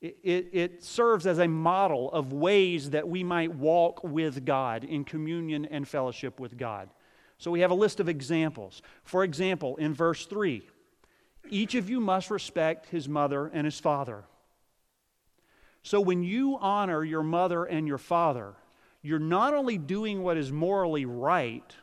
It, 0.00 0.18
it, 0.22 0.50
it, 0.52 0.84
serves 0.84 1.26
as 1.26 1.40
a 1.40 1.48
model 1.48 2.08
of 2.12 2.32
ways 2.32 2.90
that 2.90 3.08
we 3.08 3.24
might 3.24 3.52
walk 3.52 4.04
with 4.04 4.44
God 4.44 4.84
in 4.84 5.02
communion 5.02 5.64
and 5.64 5.88
fellowship 5.88 6.38
with 6.38 6.56
God. 6.56 6.88
So 7.36 7.50
we 7.50 7.60
have 7.60 7.72
a 7.72 7.74
list 7.74 7.98
of 7.98 8.08
examples. 8.08 8.80
For 9.02 9.24
example, 9.24 9.74
in 9.78 9.92
verse 9.92 10.24
3, 10.26 10.62
each 11.50 11.74
of 11.74 11.90
you 11.90 12.00
must 12.00 12.30
respect 12.30 12.86
his 12.86 13.08
mother 13.08 13.50
and 13.52 13.64
his 13.64 13.78
father. 13.78 14.24
So 15.82 16.00
when 16.00 16.22
you 16.22 16.58
honor 16.60 17.02
your 17.04 17.22
mother 17.22 17.64
and 17.64 17.86
your 17.86 17.98
father, 17.98 18.54
you're 19.02 19.18
not 19.18 19.54
only 19.54 19.78
doing 19.78 20.22
what 20.22 20.36
is 20.36 20.52
morally 20.52 21.06
right, 21.06 21.74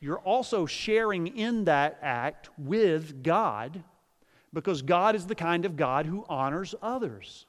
you're 0.00 0.18
also 0.18 0.66
sharing 0.66 1.26
in 1.26 1.64
that 1.64 1.98
act 2.02 2.50
with 2.58 3.22
God 3.22 3.82
because 4.52 4.82
God 4.82 5.16
is 5.16 5.26
the 5.26 5.34
kind 5.34 5.64
of 5.64 5.76
God 5.76 6.06
who 6.06 6.24
honors 6.28 6.74
others. 6.80 7.46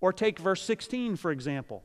Or 0.00 0.12
take 0.12 0.38
verse 0.38 0.62
16, 0.62 1.16
for 1.16 1.30
example. 1.30 1.82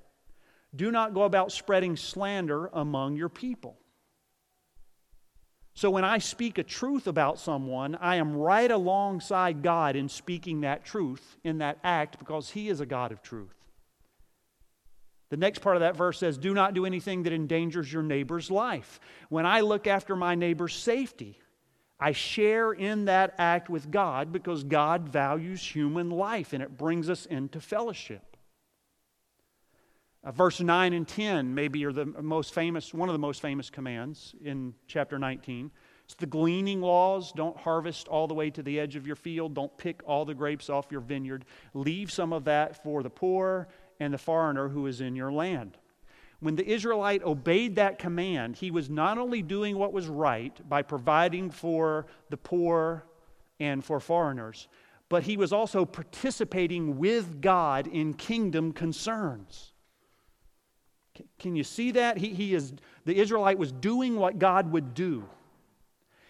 Do 0.75 0.91
not 0.91 1.13
go 1.13 1.23
about 1.23 1.51
spreading 1.51 1.95
slander 1.95 2.67
among 2.67 3.15
your 3.15 3.29
people. 3.29 3.77
So 5.75 5.89
when 5.89 6.05
I 6.05 6.19
speak 6.19 6.57
a 6.57 6.63
truth 6.63 7.05
about 7.05 7.37
someone, 7.37 7.95
I 7.95 8.15
am 8.15 8.37
right 8.37 8.71
alongside 8.71 9.61
God 9.61 9.97
in 9.97 10.07
speaking 10.07 10.61
that 10.61 10.85
truth 10.85 11.35
in 11.43 11.57
that 11.57 11.79
act 11.83 12.17
because 12.17 12.49
He 12.49 12.69
is 12.69 12.79
a 12.79 12.85
God 12.85 13.11
of 13.11 13.21
truth. 13.21 13.53
The 15.29 15.37
next 15.37 15.59
part 15.59 15.75
of 15.75 15.81
that 15.81 15.97
verse 15.97 16.17
says, 16.17 16.37
Do 16.37 16.53
not 16.53 16.73
do 16.73 16.85
anything 16.85 17.23
that 17.23 17.33
endangers 17.33 17.91
your 17.91 18.03
neighbor's 18.03 18.49
life. 18.49 19.01
When 19.27 19.45
I 19.45 19.61
look 19.61 19.85
after 19.85 20.15
my 20.15 20.33
neighbor's 20.33 20.73
safety, 20.73 21.39
I 21.99 22.13
share 22.13 22.71
in 22.71 23.05
that 23.05 23.35
act 23.37 23.69
with 23.69 23.91
God 23.91 24.31
because 24.31 24.63
God 24.63 25.09
values 25.09 25.61
human 25.61 26.09
life 26.09 26.53
and 26.53 26.63
it 26.63 26.77
brings 26.77 27.09
us 27.09 27.25
into 27.25 27.59
fellowship. 27.59 28.34
Uh, 30.25 30.31
verse 30.31 30.59
9 30.59 30.93
and 30.93 31.07
10 31.07 31.53
maybe 31.53 31.85
are 31.85 31.91
the 31.91 32.05
most 32.05 32.53
famous, 32.53 32.93
one 32.93 33.07
of 33.07 33.13
the 33.13 33.19
most 33.19 33.41
famous 33.41 33.69
commands 33.69 34.33
in 34.43 34.73
chapter 34.87 35.19
19. 35.19 35.69
It's 36.05 36.15
the 36.15 36.25
gleaning 36.25 36.81
laws. 36.81 37.31
Don't 37.31 37.55
harvest 37.55 38.07
all 38.07 38.27
the 38.27 38.33
way 38.33 38.49
to 38.49 38.63
the 38.63 38.79
edge 38.79 38.95
of 38.95 39.05
your 39.05 39.15
field. 39.15 39.53
Don't 39.53 39.75
pick 39.77 40.01
all 40.05 40.25
the 40.25 40.33
grapes 40.33 40.69
off 40.69 40.91
your 40.91 41.01
vineyard. 41.01 41.45
Leave 41.75 42.11
some 42.11 42.33
of 42.33 42.45
that 42.45 42.83
for 42.83 43.03
the 43.03 43.09
poor 43.09 43.67
and 43.99 44.13
the 44.13 44.17
foreigner 44.17 44.67
who 44.67 44.87
is 44.87 44.99
in 44.99 45.15
your 45.15 45.31
land. 45.31 45.77
When 46.39 46.55
the 46.55 46.67
Israelite 46.67 47.23
obeyed 47.23 47.75
that 47.75 47.99
command, 47.99 48.55
he 48.55 48.71
was 48.71 48.89
not 48.89 49.19
only 49.19 49.43
doing 49.43 49.77
what 49.77 49.93
was 49.93 50.07
right 50.07 50.57
by 50.67 50.81
providing 50.81 51.51
for 51.51 52.07
the 52.29 52.37
poor 52.37 53.05
and 53.59 53.85
for 53.85 53.99
foreigners, 53.99 54.67
but 55.07 55.23
he 55.23 55.37
was 55.37 55.53
also 55.53 55.85
participating 55.85 56.97
with 56.97 57.41
God 57.41 57.87
in 57.87 58.15
kingdom 58.15 58.73
concerns. 58.73 59.71
Can 61.39 61.55
you 61.55 61.63
see 61.63 61.91
that? 61.91 62.17
He, 62.17 62.29
he 62.29 62.53
is, 62.53 62.73
the 63.05 63.17
Israelite 63.17 63.57
was 63.57 63.71
doing 63.71 64.15
what 64.17 64.39
God 64.39 64.71
would 64.71 64.93
do. 64.93 65.25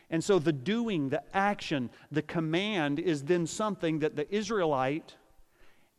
And 0.10 0.24
so 0.24 0.40
the 0.40 0.54
doing, 0.54 1.10
the 1.10 1.24
action, 1.36 1.90
the 2.12 2.22
command 2.22 3.00
is 3.00 3.24
then 3.24 3.48
something 3.48 4.00
that 4.00 4.16
the 4.16 4.34
Israelite 4.34 5.16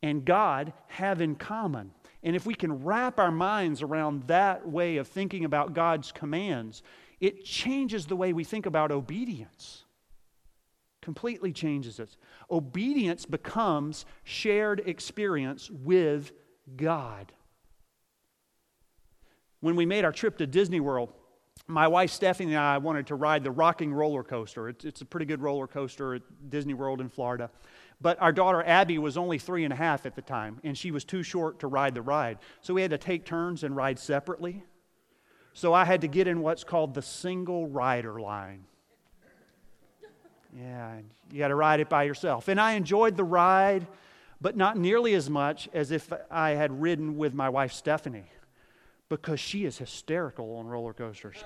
and 0.01 0.23
God 0.23 0.73
have 0.87 1.21
in 1.21 1.35
common. 1.35 1.91
And 2.23 2.35
if 2.35 2.45
we 2.45 2.55
can 2.55 2.83
wrap 2.83 3.19
our 3.19 3.31
minds 3.31 3.81
around 3.81 4.23
that 4.27 4.67
way 4.67 4.97
of 4.97 5.07
thinking 5.07 5.45
about 5.45 5.73
God's 5.73 6.11
commands, 6.11 6.83
it 7.19 7.43
changes 7.43 8.05
the 8.05 8.15
way 8.15 8.33
we 8.33 8.43
think 8.43 8.65
about 8.65 8.91
obedience. 8.91 9.83
Completely 11.01 11.51
changes 11.51 11.99
it. 11.99 12.15
Obedience 12.51 13.25
becomes 13.25 14.05
shared 14.23 14.81
experience 14.85 15.69
with 15.69 16.31
God. 16.75 17.31
When 19.59 19.75
we 19.75 19.85
made 19.85 20.05
our 20.05 20.11
trip 20.11 20.37
to 20.37 20.47
Disney 20.47 20.79
World, 20.79 21.09
my 21.65 21.87
wife 21.87 22.11
Stephanie 22.11 22.53
and 22.53 22.61
I 22.61 22.77
wanted 22.77 23.07
to 23.07 23.15
ride 23.15 23.43
the 23.43 23.51
Rock 23.51 23.81
'n' 23.81 23.93
Roller 23.93 24.23
Coaster. 24.23 24.69
It's, 24.69 24.85
it's, 24.85 25.01
a 25.01 25.05
pretty 25.05 25.25
good 25.25 25.41
roller 25.41 25.67
coaster 25.67 26.13
at 26.13 26.21
Disney 26.49 26.73
World 26.73 27.01
in 27.01 27.09
Florida. 27.09 27.49
But 27.99 28.21
our 28.21 28.31
daughter 28.31 28.63
Abby 28.63 28.99
was 28.99 29.17
only 29.17 29.39
three 29.39 29.63
and 29.63 29.73
a 29.73 29.75
half 29.75 30.05
at 30.05 30.15
the 30.15 30.21
time, 30.21 30.59
and 30.63 30.77
she 30.77 30.91
was 30.91 31.03
too 31.03 31.23
short 31.23 31.59
to 31.59 31.67
ride 31.67 31.95
the 31.95 32.01
ride. 32.01 32.37
So 32.61 32.75
we 32.75 32.83
had 32.83 32.91
to 32.91 32.97
take 32.97 33.25
turns 33.25 33.63
and 33.63 33.75
ride 33.75 33.97
separately. 33.97 34.63
So 35.53 35.73
I 35.73 35.85
had 35.85 36.01
to 36.01 36.07
get 36.07 36.27
in 36.27 36.41
what's 36.41 36.63
called 36.63 36.93
the 36.93 37.01
single 37.01 37.67
rider 37.67 38.21
line. 38.21 38.65
Yeah, 40.55 40.99
you 41.31 41.39
got 41.39 41.47
to 41.47 41.55
ride 41.55 41.79
it 41.79 41.89
by 41.89 42.03
yourself. 42.03 42.47
And 42.47 42.61
I 42.61 42.73
enjoyed 42.73 43.17
the 43.17 43.23
ride, 43.23 43.87
but 44.39 44.55
not 44.55 44.77
nearly 44.77 45.15
as 45.15 45.29
much 45.29 45.67
as 45.73 45.91
if 45.91 46.13
I 46.29 46.51
had 46.51 46.81
ridden 46.81 47.17
with 47.17 47.33
my 47.33 47.49
wife 47.49 47.73
Stephanie 47.73 48.29
because 49.09 49.39
she 49.39 49.65
is 49.65 49.77
hysterical 49.77 50.55
on 50.57 50.67
roller 50.67 50.93
coasters. 50.93 51.37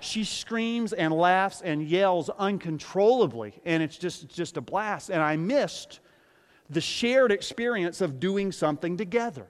She 0.00 0.24
screams 0.24 0.92
and 0.92 1.12
laughs 1.12 1.60
and 1.60 1.86
yells 1.86 2.30
uncontrollably, 2.30 3.60
and 3.64 3.82
it's 3.82 3.98
just, 3.98 4.28
just 4.28 4.56
a 4.56 4.60
blast. 4.60 5.10
And 5.10 5.20
I 5.20 5.36
missed 5.36 6.00
the 6.70 6.80
shared 6.80 7.32
experience 7.32 8.00
of 8.00 8.20
doing 8.20 8.52
something 8.52 8.96
together. 8.96 9.46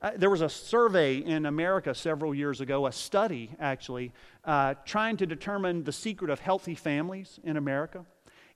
Uh, 0.00 0.12
there 0.16 0.30
was 0.30 0.42
a 0.42 0.48
survey 0.48 1.16
in 1.16 1.44
America 1.44 1.92
several 1.92 2.32
years 2.32 2.60
ago, 2.60 2.86
a 2.86 2.92
study 2.92 3.50
actually, 3.58 4.12
uh, 4.44 4.74
trying 4.84 5.16
to 5.16 5.26
determine 5.26 5.82
the 5.82 5.92
secret 5.92 6.30
of 6.30 6.38
healthy 6.38 6.76
families 6.76 7.40
in 7.42 7.56
America. 7.56 8.06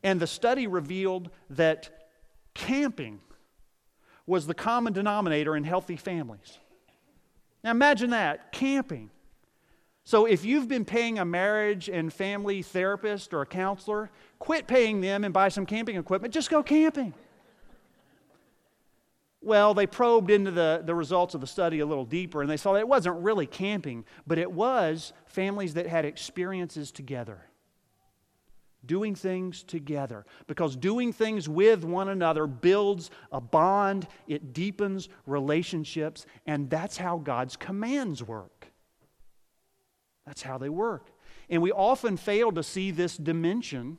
And 0.05 0.21
the 0.21 0.27
study 0.27 0.69
revealed 0.69 1.31
that 1.51 2.09
camping 2.55 3.21
was 4.25 4.47
the 4.47 4.55
common 4.55 4.93
denominator 4.93 5.57
in 5.57 5.65
healthy 5.65 5.97
families. 5.97 6.59
Now 7.63 7.71
imagine 7.71 8.11
that 8.11 8.53
camping. 8.53 9.11
So 10.05 10.27
if 10.27 10.45
you've 10.45 10.67
been 10.67 10.85
paying 10.85 11.19
a 11.19 11.25
marriage 11.25 11.89
and 11.89 12.13
family 12.13 12.63
therapist 12.63 13.33
or 13.33 13.43
a 13.43 13.47
counselor, 13.47 14.11
quit 14.39 14.67
paying 14.67 15.01
them 15.01 15.25
and 15.25 15.33
buy 15.33 15.49
some 15.49 15.65
camping 15.65 15.97
equipment. 15.97 16.35
Just 16.35 16.51
go 16.51 16.63
camping. 16.63 17.15
Well, 19.41 19.75
they 19.75 19.87
probed 19.87 20.31
into 20.31 20.51
the, 20.51 20.83
the 20.85 20.95
results 20.95 21.35
of 21.35 21.41
the 21.41 21.47
study 21.47 21.81
a 21.81 21.87
little 21.87 22.05
deeper 22.05 22.43
and 22.43 22.51
they 22.51 22.57
saw 22.57 22.73
that 22.75 22.81
it 22.81 22.89
wasn't 22.89 23.23
really 23.23 23.47
camping, 23.47 24.05
but 24.27 24.39
it 24.39 24.51
was 24.51 25.13
families 25.27 25.75
that 25.75 25.87
had 25.87 26.05
experiences 26.05 26.91
together. 26.91 27.47
Doing 28.85 29.15
things 29.15 29.63
together. 29.63 30.27
Because 30.47 30.77
doing 30.77 31.13
things 31.13 31.49
with 31.49 31.85
one 31.85 32.09
another 32.09 32.47
builds 32.47 33.11
a 33.31 33.41
bond, 33.41 34.09
it 34.27 34.53
deepens 34.53 35.09
relationships, 35.27 36.27
and 36.47 36.69
that's 36.69 36.97
how 36.97 37.19
God's 37.19 37.57
commands 37.57 38.23
work. 38.23 38.69
That's 40.27 40.43
how 40.43 40.59
they 40.59 40.69
work. 40.69 41.11
And 41.49 41.63
we 41.63 41.73
often 41.73 42.17
fail 42.17 42.53
to 42.53 42.63
see 42.63 42.91
this 42.91 43.17
dimension 43.17 43.99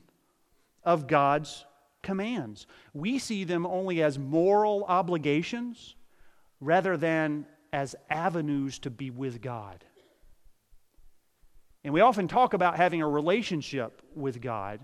of 0.83 1.07
God's 1.07 1.65
commands. 2.01 2.67
We 2.93 3.19
see 3.19 3.43
them 3.43 3.65
only 3.65 4.03
as 4.03 4.19
moral 4.19 4.83
obligations 4.85 5.95
rather 6.59 6.97
than 6.97 7.45
as 7.71 7.95
avenues 8.09 8.79
to 8.79 8.89
be 8.89 9.09
with 9.09 9.41
God. 9.41 9.83
And 11.83 11.93
we 11.93 12.01
often 12.01 12.27
talk 12.27 12.53
about 12.53 12.77
having 12.77 13.01
a 13.01 13.07
relationship 13.07 14.01
with 14.15 14.41
God, 14.41 14.79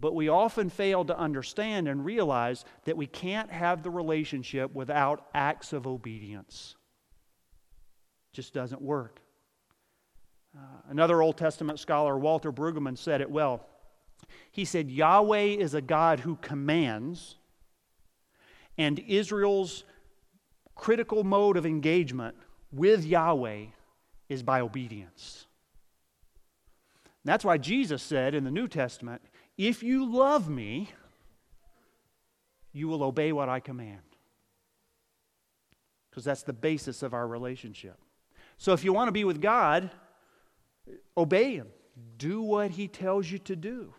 but 0.00 0.14
we 0.14 0.28
often 0.28 0.70
fail 0.70 1.04
to 1.04 1.18
understand 1.18 1.86
and 1.86 2.04
realize 2.04 2.64
that 2.84 2.96
we 2.96 3.06
can't 3.06 3.50
have 3.50 3.82
the 3.82 3.90
relationship 3.90 4.74
without 4.74 5.26
acts 5.34 5.72
of 5.72 5.86
obedience. 5.86 6.76
It 8.32 8.36
just 8.36 8.54
doesn't 8.54 8.80
work. 8.80 9.20
Uh, 10.56 10.60
another 10.88 11.22
Old 11.22 11.36
Testament 11.36 11.78
scholar, 11.78 12.18
Walter 12.18 12.52
Brueggemann, 12.52 12.96
said 12.96 13.20
it 13.20 13.30
well. 13.30 13.66
He 14.50 14.64
said, 14.64 14.90
Yahweh 14.90 15.56
is 15.58 15.74
a 15.74 15.80
God 15.80 16.20
who 16.20 16.36
commands, 16.36 17.36
and 18.78 18.98
Israel's 18.98 19.84
critical 20.74 21.22
mode 21.22 21.56
of 21.56 21.66
engagement 21.66 22.34
with 22.72 23.04
Yahweh 23.04 23.66
is 24.28 24.42
by 24.42 24.60
obedience. 24.60 25.46
That's 27.24 27.44
why 27.44 27.58
Jesus 27.58 28.02
said 28.02 28.34
in 28.34 28.44
the 28.44 28.50
New 28.50 28.68
Testament, 28.68 29.22
If 29.56 29.82
you 29.82 30.04
love 30.04 30.48
me, 30.48 30.90
you 32.72 32.88
will 32.88 33.02
obey 33.02 33.32
what 33.32 33.48
I 33.48 33.60
command. 33.60 34.00
Because 36.10 36.24
that's 36.24 36.42
the 36.42 36.52
basis 36.52 37.02
of 37.02 37.14
our 37.14 37.26
relationship. 37.26 37.96
So 38.58 38.72
if 38.72 38.84
you 38.84 38.92
want 38.92 39.08
to 39.08 39.12
be 39.12 39.24
with 39.24 39.40
God, 39.40 39.90
obey 41.16 41.54
Him. 41.56 41.68
Do 42.16 42.42
what 42.42 42.70
He 42.70 42.88
tells 42.88 43.30
you 43.30 43.38
to 43.40 43.56
do. 43.56 43.94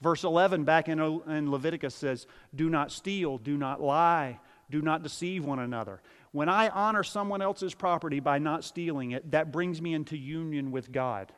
Verse 0.00 0.24
11 0.24 0.64
back 0.64 0.88
in, 0.88 1.00
in 1.00 1.50
Leviticus 1.50 1.94
says, 1.94 2.26
Do 2.54 2.68
not 2.68 2.90
steal, 2.90 3.38
do 3.38 3.56
not 3.56 3.80
lie, 3.80 4.40
do 4.70 4.82
not 4.82 5.02
deceive 5.02 5.44
one 5.44 5.58
another. 5.60 6.02
When 6.32 6.48
I 6.48 6.68
honor 6.68 7.04
someone 7.04 7.40
else's 7.40 7.74
property 7.74 8.20
by 8.20 8.38
not 8.38 8.64
stealing 8.64 9.12
it, 9.12 9.30
that 9.30 9.52
brings 9.52 9.80
me 9.80 9.94
into 9.94 10.16
union 10.16 10.72
with 10.72 10.90
God. 10.90 11.32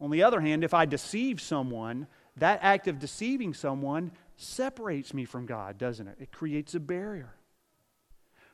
On 0.00 0.10
the 0.10 0.22
other 0.22 0.40
hand, 0.40 0.62
if 0.64 0.74
I 0.74 0.84
deceive 0.84 1.40
someone, 1.40 2.06
that 2.36 2.60
act 2.62 2.86
of 2.88 2.98
deceiving 2.98 3.54
someone 3.54 4.12
separates 4.36 5.14
me 5.14 5.24
from 5.24 5.46
God, 5.46 5.78
doesn't 5.78 6.06
it? 6.06 6.16
It 6.20 6.32
creates 6.32 6.74
a 6.74 6.80
barrier. 6.80 7.34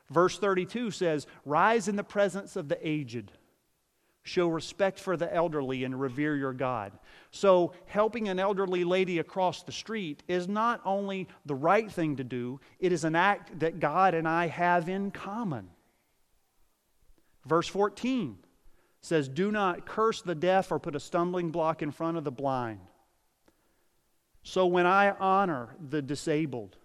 Verse 0.09 0.37
32 0.37 0.91
says, 0.91 1.27
Rise 1.45 1.87
in 1.87 1.95
the 1.95 2.03
presence 2.03 2.55
of 2.55 2.69
the 2.69 2.87
aged, 2.87 3.31
show 4.23 4.47
respect 4.47 4.99
for 4.99 5.17
the 5.17 5.33
elderly, 5.33 5.83
and 5.83 5.99
revere 5.99 6.35
your 6.35 6.53
God. 6.53 6.93
So, 7.31 7.73
helping 7.85 8.29
an 8.29 8.39
elderly 8.39 8.83
lady 8.83 9.19
across 9.19 9.63
the 9.63 9.71
street 9.71 10.23
is 10.27 10.47
not 10.47 10.81
only 10.85 11.27
the 11.45 11.55
right 11.55 11.91
thing 11.91 12.17
to 12.17 12.23
do, 12.23 12.59
it 12.79 12.91
is 12.91 13.03
an 13.03 13.15
act 13.15 13.59
that 13.59 13.79
God 13.79 14.13
and 14.13 14.27
I 14.27 14.47
have 14.47 14.87
in 14.87 15.11
common. 15.11 15.69
Verse 17.45 17.67
14 17.67 18.37
says, 19.03 19.27
Do 19.27 19.51
not 19.51 19.85
curse 19.85 20.21
the 20.21 20.33
deaf 20.33 20.71
or 20.71 20.79
put 20.79 20.95
a 20.95 20.99
stumbling 20.99 21.51
block 21.51 21.83
in 21.83 21.91
front 21.91 22.17
of 22.17 22.23
the 22.23 22.31
blind. 22.31 22.79
So 24.41 24.65
when 24.65 24.85
I 24.85 25.11
honor 25.11 25.75
the 25.89 26.01
disabled 26.01 26.77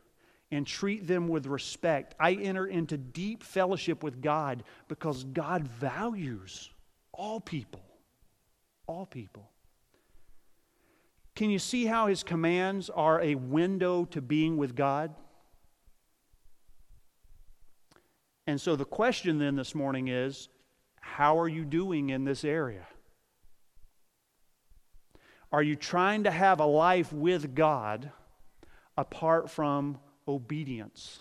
and 0.50 0.66
treat 0.66 1.06
them 1.06 1.28
with 1.28 1.46
respect, 1.46 2.14
I 2.18 2.34
enter 2.34 2.66
into 2.66 2.98
deep 2.98 3.42
fellowship 3.42 4.02
with 4.02 4.20
God 4.20 4.64
because 4.88 5.24
God 5.24 5.66
values 5.68 6.70
all 7.12 7.40
people. 7.40 7.82
All 8.86 9.06
people. 9.06 9.50
Can 11.36 11.50
you 11.50 11.58
see 11.60 11.86
how 11.86 12.08
his 12.08 12.24
commands 12.24 12.90
are 12.90 13.20
a 13.20 13.36
window 13.36 14.06
to 14.06 14.20
being 14.20 14.56
with 14.56 14.74
God? 14.74 15.14
And 18.48 18.60
so 18.60 18.74
the 18.74 18.84
question 18.84 19.38
then 19.38 19.54
this 19.54 19.74
morning 19.74 20.08
is 20.08 20.48
how 21.14 21.38
are 21.40 21.48
you 21.48 21.64
doing 21.64 22.10
in 22.10 22.24
this 22.24 22.44
area? 22.44 22.86
Are 25.50 25.62
you 25.62 25.74
trying 25.74 26.24
to 26.24 26.30
have 26.30 26.60
a 26.60 26.66
life 26.66 27.12
with 27.12 27.54
God 27.54 28.12
apart 28.96 29.50
from 29.50 29.98
obedience 30.26 31.20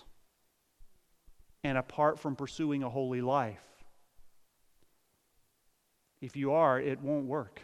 and 1.64 1.78
apart 1.78 2.20
from 2.20 2.36
pursuing 2.36 2.84
a 2.84 2.90
holy 2.90 3.22
life? 3.22 3.64
If 6.22 6.36
you 6.36 6.52
are, 6.52 6.80
it 6.80 7.02
won't 7.02 7.26
work. 7.26 7.62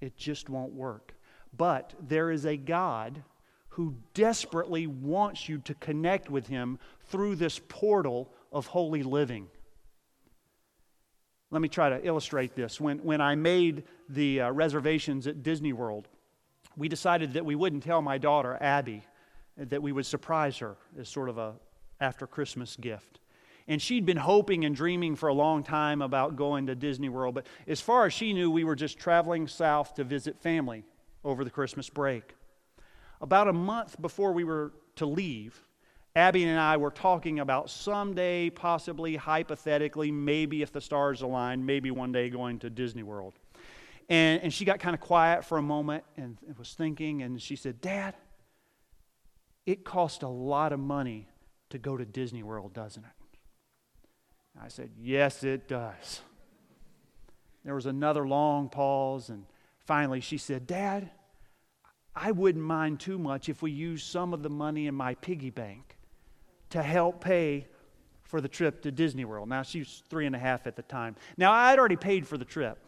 It 0.00 0.16
just 0.16 0.48
won't 0.48 0.72
work. 0.72 1.14
But 1.56 1.94
there 2.00 2.30
is 2.30 2.44
a 2.44 2.56
God 2.56 3.22
who 3.70 3.96
desperately 4.14 4.86
wants 4.86 5.48
you 5.48 5.58
to 5.58 5.74
connect 5.74 6.30
with 6.30 6.48
Him 6.48 6.78
through 7.06 7.36
this 7.36 7.60
portal 7.68 8.32
of 8.52 8.66
holy 8.66 9.02
living. 9.02 9.48
Let 11.50 11.62
me 11.62 11.68
try 11.68 11.90
to 11.90 12.06
illustrate 12.06 12.54
this. 12.54 12.80
When, 12.80 12.98
when 12.98 13.20
I 13.20 13.34
made 13.34 13.84
the 14.08 14.42
uh, 14.42 14.50
reservations 14.50 15.26
at 15.26 15.42
Disney 15.42 15.72
World, 15.72 16.08
we 16.76 16.88
decided 16.88 17.32
that 17.34 17.44
we 17.44 17.56
wouldn't 17.56 17.82
tell 17.82 18.00
my 18.02 18.18
daughter, 18.18 18.56
Abby, 18.60 19.04
that 19.56 19.82
we 19.82 19.92
would 19.92 20.06
surprise 20.06 20.58
her 20.58 20.76
as 20.98 21.08
sort 21.08 21.28
of 21.28 21.38
a 21.38 21.54
after 22.00 22.26
Christmas 22.26 22.76
gift. 22.76 23.20
And 23.68 23.80
she'd 23.80 24.06
been 24.06 24.16
hoping 24.16 24.64
and 24.64 24.74
dreaming 24.74 25.16
for 25.16 25.28
a 25.28 25.34
long 25.34 25.62
time 25.62 26.02
about 26.02 26.36
going 26.36 26.66
to 26.66 26.74
Disney 26.74 27.08
World, 27.08 27.34
but 27.34 27.46
as 27.68 27.80
far 27.80 28.06
as 28.06 28.12
she 28.12 28.32
knew, 28.32 28.50
we 28.50 28.64
were 28.64 28.74
just 28.74 28.98
traveling 28.98 29.46
south 29.46 29.94
to 29.94 30.04
visit 30.04 30.40
family 30.40 30.84
over 31.24 31.44
the 31.44 31.50
Christmas 31.50 31.88
break. 31.88 32.34
About 33.20 33.48
a 33.48 33.52
month 33.52 34.00
before 34.00 34.32
we 34.32 34.44
were 34.44 34.72
to 34.96 35.06
leave, 35.06 35.60
Abby 36.16 36.42
and 36.44 36.58
I 36.58 36.76
were 36.76 36.90
talking 36.90 37.38
about 37.38 37.70
someday, 37.70 38.50
possibly, 38.50 39.14
hypothetically, 39.14 40.10
maybe 40.10 40.62
if 40.62 40.72
the 40.72 40.80
stars 40.80 41.22
align, 41.22 41.64
maybe 41.64 41.92
one 41.92 42.10
day 42.10 42.30
going 42.30 42.58
to 42.60 42.70
Disney 42.70 43.04
World. 43.04 43.34
And, 44.08 44.42
and 44.42 44.52
she 44.52 44.64
got 44.64 44.80
kind 44.80 44.94
of 44.94 45.00
quiet 45.00 45.44
for 45.44 45.56
a 45.56 45.62
moment 45.62 46.02
and 46.16 46.36
was 46.58 46.74
thinking, 46.74 47.22
and 47.22 47.40
she 47.40 47.54
said, 47.54 47.80
Dad, 47.80 48.16
it 49.66 49.84
costs 49.84 50.24
a 50.24 50.28
lot 50.28 50.72
of 50.72 50.80
money 50.80 51.28
to 51.70 51.78
go 51.78 51.96
to 51.96 52.04
Disney 52.04 52.42
World, 52.42 52.74
doesn't 52.74 53.04
it? 53.04 53.38
I 54.60 54.66
said, 54.66 54.90
Yes, 55.00 55.44
it 55.44 55.68
does. 55.68 56.22
There 57.64 57.74
was 57.74 57.86
another 57.86 58.26
long 58.26 58.68
pause, 58.68 59.28
and 59.28 59.44
finally 59.78 60.20
she 60.20 60.38
said, 60.38 60.66
Dad, 60.66 61.10
I 62.16 62.32
wouldn't 62.32 62.64
mind 62.64 62.98
too 62.98 63.18
much 63.18 63.48
if 63.48 63.62
we 63.62 63.70
used 63.70 64.06
some 64.08 64.34
of 64.34 64.42
the 64.42 64.50
money 64.50 64.88
in 64.88 64.94
my 64.96 65.14
piggy 65.14 65.50
bank 65.50 65.98
to 66.70 66.82
help 66.82 67.20
pay 67.20 67.66
for 68.22 68.40
the 68.40 68.48
trip 68.48 68.82
to 68.82 68.92
Disney 68.92 69.24
World. 69.24 69.48
Now, 69.48 69.62
she 69.62 69.80
was 69.80 70.02
three 70.08 70.26
and 70.26 70.36
a 70.36 70.38
half 70.38 70.66
at 70.66 70.76
the 70.76 70.82
time. 70.82 71.16
Now, 71.36 71.52
I 71.52 71.70
had 71.70 71.78
already 71.78 71.96
paid 71.96 72.26
for 72.26 72.38
the 72.38 72.44
trip, 72.44 72.78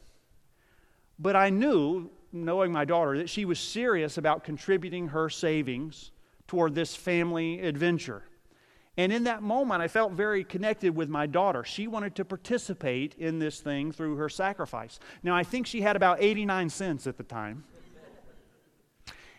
but 1.19 1.35
I 1.35 1.51
knew, 1.51 2.11
knowing 2.33 2.73
my 2.73 2.85
daughter, 2.85 3.19
that 3.19 3.29
she 3.29 3.45
was 3.45 3.59
serious 3.59 4.19
about 4.19 4.45
contributing 4.45 5.09
her 5.09 5.29
savings 5.29 6.13
toward 6.47 6.75
this 6.75 6.95
family 6.95 7.61
adventure. 7.61 8.23
And 8.97 9.13
in 9.13 9.25
that 9.25 9.43
moment, 9.43 9.81
I 9.81 9.89
felt 9.89 10.13
very 10.13 10.45
connected 10.45 10.95
with 10.95 11.09
my 11.09 11.27
daughter. 11.27 11.65
She 11.65 11.89
wanted 11.89 12.15
to 12.17 12.25
participate 12.25 13.15
in 13.15 13.39
this 13.39 13.59
thing 13.59 13.91
through 13.91 14.17
her 14.17 14.29
sacrifice. 14.29 15.01
Now, 15.23 15.35
I 15.35 15.45
think 15.45 15.67
she 15.67 15.81
had 15.81 15.97
about 15.97 16.19
89 16.21 16.69
cents 16.69 17.07
at 17.07 17.17
the 17.17 17.23
time. 17.23 17.65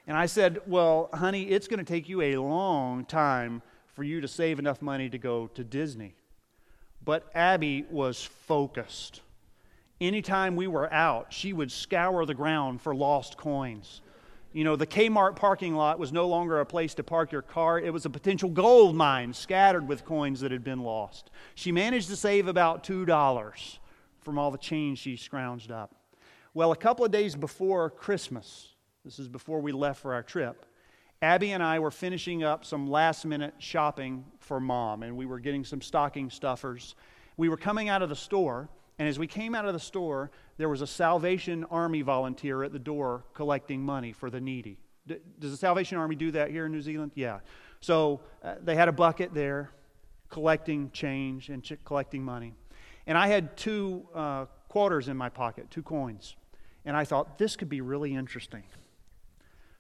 And 0.06 0.18
I 0.18 0.26
said, 0.26 0.60
Well, 0.66 1.10
honey, 1.14 1.44
it's 1.44 1.68
going 1.68 1.78
to 1.78 1.86
take 1.86 2.10
you 2.10 2.22
a 2.22 2.38
long 2.38 3.06
time 3.06 3.62
for 3.94 4.04
you 4.04 4.22
to 4.22 4.28
save 4.28 4.60
enough 4.60 4.82
money 4.82 5.10
to 5.10 5.18
go 5.18 5.48
to 5.48 5.64
Disney. 5.64 6.16
But 7.04 7.30
Abby 7.36 7.86
was 7.90 8.24
focused. 8.24 9.22
Anytime 10.02 10.56
we 10.56 10.68
were 10.68 10.92
out, 10.92 11.32
she 11.32 11.54
would 11.54 11.72
scour 11.72 12.26
the 12.26 12.34
ground 12.34 12.82
for 12.82 12.96
lost 12.96 13.38
coins. 13.38 14.02
You 14.52 14.64
know, 14.64 14.76
the 14.76 14.88
Kmart 14.88 15.36
parking 15.36 15.76
lot 15.76 15.98
was 15.98 16.12
no 16.12 16.28
longer 16.28 16.60
a 16.60 16.66
place 16.66 16.94
to 16.96 17.04
park 17.04 17.32
your 17.32 17.42
car, 17.42 17.80
it 17.80 17.92
was 17.92 18.06
a 18.06 18.10
potential 18.10 18.50
gold 18.50 18.96
mine 18.96 19.34
scattered 19.34 19.88
with 19.88 20.06
coins 20.06 20.42
that 20.42 20.52
had 20.52 20.64
been 20.64 20.82
lost. 20.82 21.32
She 21.56 21.72
managed 21.72 22.10
to 22.10 22.16
save 22.16 22.48
about 22.48 22.84
$2 22.84 23.78
from 24.22 24.38
all 24.38 24.52
the 24.52 24.58
change 24.58 25.00
she 25.00 25.16
scrounged 25.16 25.72
up. 25.72 25.96
Well, 26.54 26.72
a 26.72 26.76
couple 26.76 27.04
of 27.04 27.12
days 27.12 27.36
before 27.36 27.90
Christmas, 27.90 28.70
this 29.04 29.18
is 29.18 29.28
before 29.28 29.60
we 29.60 29.72
left 29.72 30.02
for 30.02 30.14
our 30.14 30.22
trip, 30.22 30.66
Abby 31.24 31.54
and 31.54 31.64
I 31.64 31.80
were 31.80 31.90
finishing 31.90 32.44
up 32.44 32.66
some 32.66 32.86
last 32.86 33.24
minute 33.24 33.54
shopping 33.58 34.26
for 34.40 34.60
mom, 34.60 35.04
and 35.04 35.16
we 35.16 35.26
were 35.26 35.40
getting 35.40 35.64
some 35.64 35.82
stocking 35.82 36.30
stuffers. 36.30 36.96
We 37.38 37.48
were 37.48 37.56
coming 37.56 37.88
out 37.88 38.02
of 38.02 38.10
the 38.10 38.16
store, 38.16 38.68
and 39.00 39.08
as 39.08 39.18
we 39.18 39.26
came 39.26 39.56
out 39.56 39.64
of 39.64 39.72
the 39.72 39.80
store, 39.80 40.32
there 40.58 40.68
was 40.68 40.82
a 40.82 40.88
Salvation 40.88 41.64
Army 41.72 42.02
volunteer 42.02 42.62
at 42.64 42.74
the 42.74 42.80
door 42.80 43.24
collecting 43.34 43.82
money 43.82 44.12
for 44.12 44.30
the 44.30 44.42
needy. 44.42 44.78
D- 45.08 45.20
does 45.40 45.52
the 45.52 45.58
Salvation 45.58 45.98
Army 45.98 46.18
do 46.18 46.30
that 46.32 46.52
here 46.52 46.66
in 46.66 46.74
New 46.74 46.82
Zealand? 46.82 47.14
Yeah. 47.16 47.40
So 47.80 48.20
uh, 48.44 48.56
they 48.62 48.76
had 48.76 48.90
a 48.90 48.94
bucket 48.94 49.34
there 49.34 49.72
collecting 50.30 50.92
change 50.92 51.48
and 51.48 51.64
ch- 51.64 51.78
collecting 51.86 52.22
money. 52.22 52.54
And 53.08 53.18
I 53.18 53.28
had 53.28 53.56
two 53.56 54.06
uh, 54.14 54.48
quarters 54.68 55.08
in 55.08 55.16
my 55.16 55.30
pocket, 55.30 55.72
two 55.72 55.84
coins. 55.84 56.36
And 56.84 56.98
I 56.98 57.06
thought, 57.06 57.38
this 57.38 57.56
could 57.56 57.70
be 57.70 57.80
really 57.80 58.14
interesting. 58.14 58.64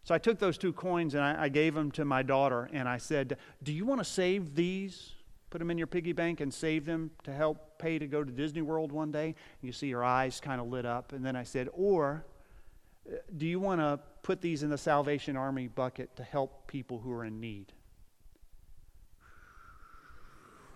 So 0.03 0.13
I 0.13 0.17
took 0.17 0.37
those 0.39 0.57
two 0.57 0.73
coins 0.73 1.13
and 1.13 1.23
I, 1.23 1.43
I 1.43 1.49
gave 1.49 1.73
them 1.73 1.89
to 1.91 2.03
my 2.03 2.23
daughter, 2.23 2.69
and 2.73 2.89
I 2.89 2.97
said, 2.97 3.37
Do 3.61 3.71
you 3.71 3.85
want 3.85 4.01
to 4.01 4.05
save 4.05 4.55
these? 4.55 5.11
Put 5.49 5.59
them 5.59 5.69
in 5.69 5.77
your 5.77 5.87
piggy 5.87 6.13
bank 6.13 6.41
and 6.41 6.51
save 6.53 6.85
them 6.85 7.11
to 7.25 7.31
help 7.31 7.77
pay 7.77 7.99
to 7.99 8.07
go 8.07 8.23
to 8.23 8.31
Disney 8.31 8.63
World 8.63 8.91
one 8.91 9.11
day. 9.11 9.27
And 9.27 9.35
you 9.61 9.71
see 9.71 9.91
her 9.91 10.03
eyes 10.03 10.39
kind 10.39 10.59
of 10.59 10.67
lit 10.67 10.85
up. 10.85 11.13
And 11.13 11.23
then 11.23 11.35
I 11.35 11.43
said, 11.43 11.69
Or 11.73 12.25
uh, 13.07 13.17
do 13.37 13.45
you 13.45 13.59
want 13.59 13.79
to 13.79 13.99
put 14.23 14.41
these 14.41 14.63
in 14.63 14.71
the 14.71 14.77
Salvation 14.77 15.37
Army 15.37 15.67
bucket 15.67 16.15
to 16.15 16.23
help 16.23 16.67
people 16.67 16.99
who 16.99 17.11
are 17.11 17.23
in 17.23 17.39
need? 17.39 17.71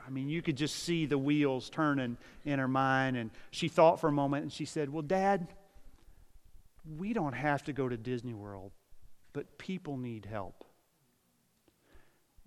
I 0.07 0.09
mean, 0.09 0.29
you 0.29 0.41
could 0.41 0.55
just 0.55 0.75
see 0.83 1.05
the 1.05 1.17
wheels 1.17 1.69
turning 1.69 2.15
in 2.45 2.59
her 2.59 2.67
mind. 2.67 3.17
And 3.17 3.31
she 3.51 3.67
thought 3.67 3.99
for 3.99 4.07
a 4.07 4.11
moment 4.11 4.43
and 4.43 4.53
she 4.53 4.63
said, 4.63 4.89
Well, 4.89 5.01
Dad, 5.01 5.47
we 6.97 7.11
don't 7.13 7.33
have 7.33 7.63
to 7.63 7.73
go 7.73 7.89
to 7.89 7.97
Disney 7.97 8.33
World, 8.33 8.71
but 9.37 9.55
people 9.59 9.97
need 9.97 10.25
help. 10.25 10.65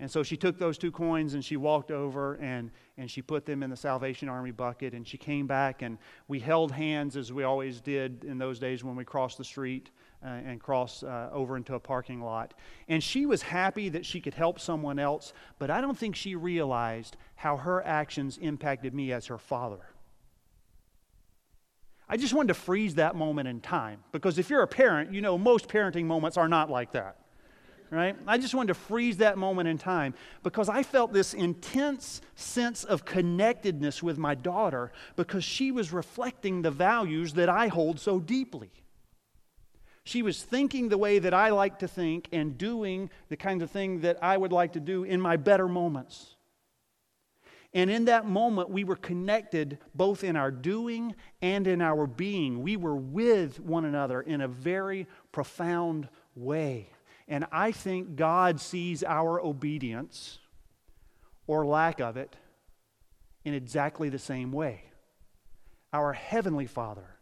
And 0.00 0.10
so 0.10 0.24
she 0.24 0.36
took 0.36 0.58
those 0.58 0.76
two 0.76 0.90
coins 0.90 1.34
and 1.34 1.44
she 1.44 1.56
walked 1.56 1.92
over 1.92 2.34
and, 2.34 2.72
and 2.98 3.08
she 3.08 3.22
put 3.22 3.46
them 3.46 3.62
in 3.62 3.70
the 3.70 3.76
Salvation 3.76 4.28
Army 4.28 4.50
bucket. 4.50 4.92
And 4.92 5.06
she 5.06 5.16
came 5.16 5.46
back 5.46 5.82
and 5.82 5.98
we 6.26 6.40
held 6.40 6.72
hands 6.72 7.16
as 7.16 7.32
we 7.32 7.44
always 7.44 7.80
did 7.80 8.24
in 8.24 8.38
those 8.38 8.58
days 8.58 8.82
when 8.82 8.96
we 8.96 9.04
crossed 9.04 9.38
the 9.38 9.44
street 9.44 9.90
uh, 10.24 10.30
and 10.30 10.60
crossed 10.60 11.04
uh, 11.04 11.28
over 11.32 11.56
into 11.56 11.76
a 11.76 11.78
parking 11.78 12.20
lot. 12.20 12.54
And 12.88 13.00
she 13.00 13.24
was 13.24 13.40
happy 13.40 13.88
that 13.90 14.04
she 14.04 14.20
could 14.20 14.34
help 14.34 14.58
someone 14.58 14.98
else, 14.98 15.32
but 15.60 15.70
I 15.70 15.80
don't 15.80 15.96
think 15.96 16.16
she 16.16 16.34
realized 16.34 17.16
how 17.36 17.56
her 17.58 17.86
actions 17.86 18.36
impacted 18.36 18.94
me 18.94 19.12
as 19.12 19.26
her 19.26 19.38
father. 19.38 19.90
I 22.10 22.16
just 22.16 22.34
wanted 22.34 22.48
to 22.48 22.54
freeze 22.54 22.96
that 22.96 23.14
moment 23.14 23.46
in 23.48 23.60
time 23.60 24.00
because 24.10 24.36
if 24.38 24.50
you're 24.50 24.62
a 24.62 24.68
parent, 24.68 25.14
you 25.14 25.20
know 25.22 25.38
most 25.38 25.68
parenting 25.68 26.04
moments 26.04 26.36
are 26.36 26.48
not 26.48 26.68
like 26.68 26.92
that 26.92 27.16
right? 27.90 28.16
I 28.26 28.38
just 28.38 28.54
wanted 28.54 28.68
to 28.68 28.74
freeze 28.74 29.16
that 29.18 29.36
moment 29.36 29.68
in 29.68 29.76
time 29.76 30.14
because 30.42 30.68
I 30.68 30.82
felt 30.82 31.12
this 31.12 31.34
intense 31.34 32.20
sense 32.36 32.84
of 32.84 33.04
connectedness 33.04 34.02
with 34.02 34.16
my 34.16 34.34
daughter 34.34 34.92
because 35.16 35.44
she 35.44 35.72
was 35.72 35.92
reflecting 35.92 36.62
the 36.62 36.70
values 36.70 37.32
that 37.34 37.48
I 37.48 37.66
hold 37.66 37.98
so 37.98 38.20
deeply. 38.20 38.70
She 40.04 40.22
was 40.22 40.42
thinking 40.42 40.88
the 40.88 40.98
way 40.98 41.18
that 41.18 41.34
I 41.34 41.50
like 41.50 41.80
to 41.80 41.88
think 41.88 42.28
and 42.32 42.56
doing 42.56 43.10
the 43.28 43.36
kind 43.36 43.60
of 43.60 43.70
thing 43.70 44.00
that 44.00 44.18
I 44.22 44.36
would 44.36 44.52
like 44.52 44.72
to 44.72 44.80
do 44.80 45.04
in 45.04 45.20
my 45.20 45.36
better 45.36 45.68
moments. 45.68 46.36
And 47.72 47.88
in 47.88 48.06
that 48.06 48.26
moment, 48.26 48.70
we 48.70 48.82
were 48.82 48.96
connected 48.96 49.78
both 49.94 50.24
in 50.24 50.34
our 50.34 50.50
doing 50.50 51.14
and 51.40 51.66
in 51.66 51.80
our 51.80 52.06
being. 52.06 52.62
We 52.62 52.76
were 52.76 52.96
with 52.96 53.60
one 53.60 53.84
another 53.84 54.20
in 54.20 54.40
a 54.40 54.48
very 54.48 55.06
profound 55.30 56.08
way. 56.34 56.90
And 57.28 57.46
I 57.52 57.70
think 57.70 58.16
God 58.16 58.60
sees 58.60 59.04
our 59.04 59.40
obedience 59.40 60.40
or 61.46 61.64
lack 61.64 62.00
of 62.00 62.16
it 62.16 62.34
in 63.44 63.54
exactly 63.54 64.08
the 64.08 64.18
same 64.18 64.50
way. 64.50 64.84
Our 65.92 66.12
Heavenly 66.12 66.66
Father 66.66 67.16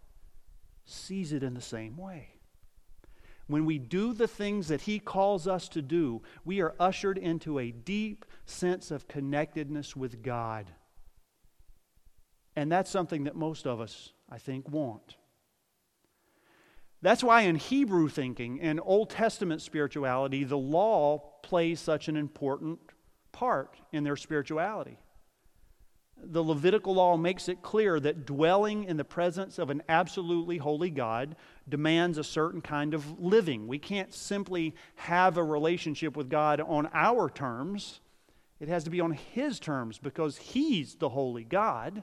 sees 0.86 1.32
it 1.32 1.42
in 1.42 1.52
the 1.52 1.60
same 1.60 1.98
way. 1.98 2.37
When 3.48 3.64
we 3.64 3.78
do 3.78 4.12
the 4.12 4.28
things 4.28 4.68
that 4.68 4.82
He 4.82 4.98
calls 4.98 5.48
us 5.48 5.68
to 5.70 5.82
do, 5.82 6.22
we 6.44 6.60
are 6.60 6.74
ushered 6.78 7.18
into 7.18 7.58
a 7.58 7.72
deep 7.72 8.24
sense 8.46 8.90
of 8.90 9.08
connectedness 9.08 9.96
with 9.96 10.22
God. 10.22 10.66
And 12.54 12.70
that's 12.70 12.90
something 12.90 13.24
that 13.24 13.36
most 13.36 13.66
of 13.66 13.80
us, 13.80 14.12
I 14.30 14.38
think, 14.38 14.68
want. 14.68 15.16
That's 17.00 17.24
why 17.24 17.42
in 17.42 17.56
Hebrew 17.56 18.08
thinking 18.08 18.60
and 18.60 18.80
Old 18.82 19.10
Testament 19.10 19.62
spirituality, 19.62 20.44
the 20.44 20.58
law 20.58 21.18
plays 21.42 21.80
such 21.80 22.08
an 22.08 22.16
important 22.16 22.80
part 23.32 23.76
in 23.92 24.04
their 24.04 24.16
spirituality. 24.16 24.98
The 26.22 26.42
Levitical 26.42 26.94
law 26.94 27.16
makes 27.16 27.48
it 27.48 27.62
clear 27.62 28.00
that 28.00 28.26
dwelling 28.26 28.84
in 28.84 28.96
the 28.96 29.04
presence 29.04 29.58
of 29.58 29.70
an 29.70 29.82
absolutely 29.88 30.58
holy 30.58 30.90
God 30.90 31.36
demands 31.68 32.18
a 32.18 32.24
certain 32.24 32.60
kind 32.60 32.92
of 32.92 33.20
living. 33.20 33.66
We 33.66 33.78
can't 33.78 34.12
simply 34.12 34.74
have 34.96 35.36
a 35.36 35.44
relationship 35.44 36.16
with 36.16 36.28
God 36.28 36.60
on 36.60 36.88
our 36.92 37.30
terms, 37.30 38.00
it 38.60 38.68
has 38.68 38.84
to 38.84 38.90
be 38.90 39.00
on 39.00 39.12
His 39.12 39.60
terms 39.60 39.98
because 39.98 40.36
He's 40.36 40.96
the 40.96 41.08
holy 41.08 41.44
God. 41.44 42.02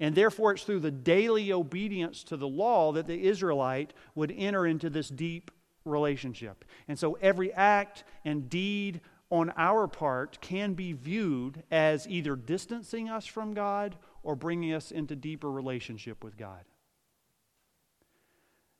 And 0.00 0.14
therefore, 0.14 0.52
it's 0.52 0.64
through 0.64 0.80
the 0.80 0.90
daily 0.90 1.52
obedience 1.52 2.24
to 2.24 2.36
the 2.36 2.48
law 2.48 2.92
that 2.92 3.06
the 3.06 3.26
Israelite 3.26 3.92
would 4.14 4.32
enter 4.36 4.66
into 4.66 4.90
this 4.90 5.08
deep 5.08 5.50
relationship. 5.84 6.64
And 6.88 6.98
so, 6.98 7.16
every 7.20 7.52
act 7.52 8.04
and 8.24 8.48
deed 8.48 9.00
on 9.30 9.52
our 9.56 9.88
part 9.88 10.40
can 10.40 10.74
be 10.74 10.92
viewed 10.92 11.62
as 11.70 12.06
either 12.08 12.36
distancing 12.36 13.08
us 13.08 13.26
from 13.26 13.54
God 13.54 13.96
or 14.22 14.36
bringing 14.36 14.72
us 14.72 14.90
into 14.90 15.16
deeper 15.16 15.50
relationship 15.50 16.22
with 16.22 16.36
God. 16.36 16.64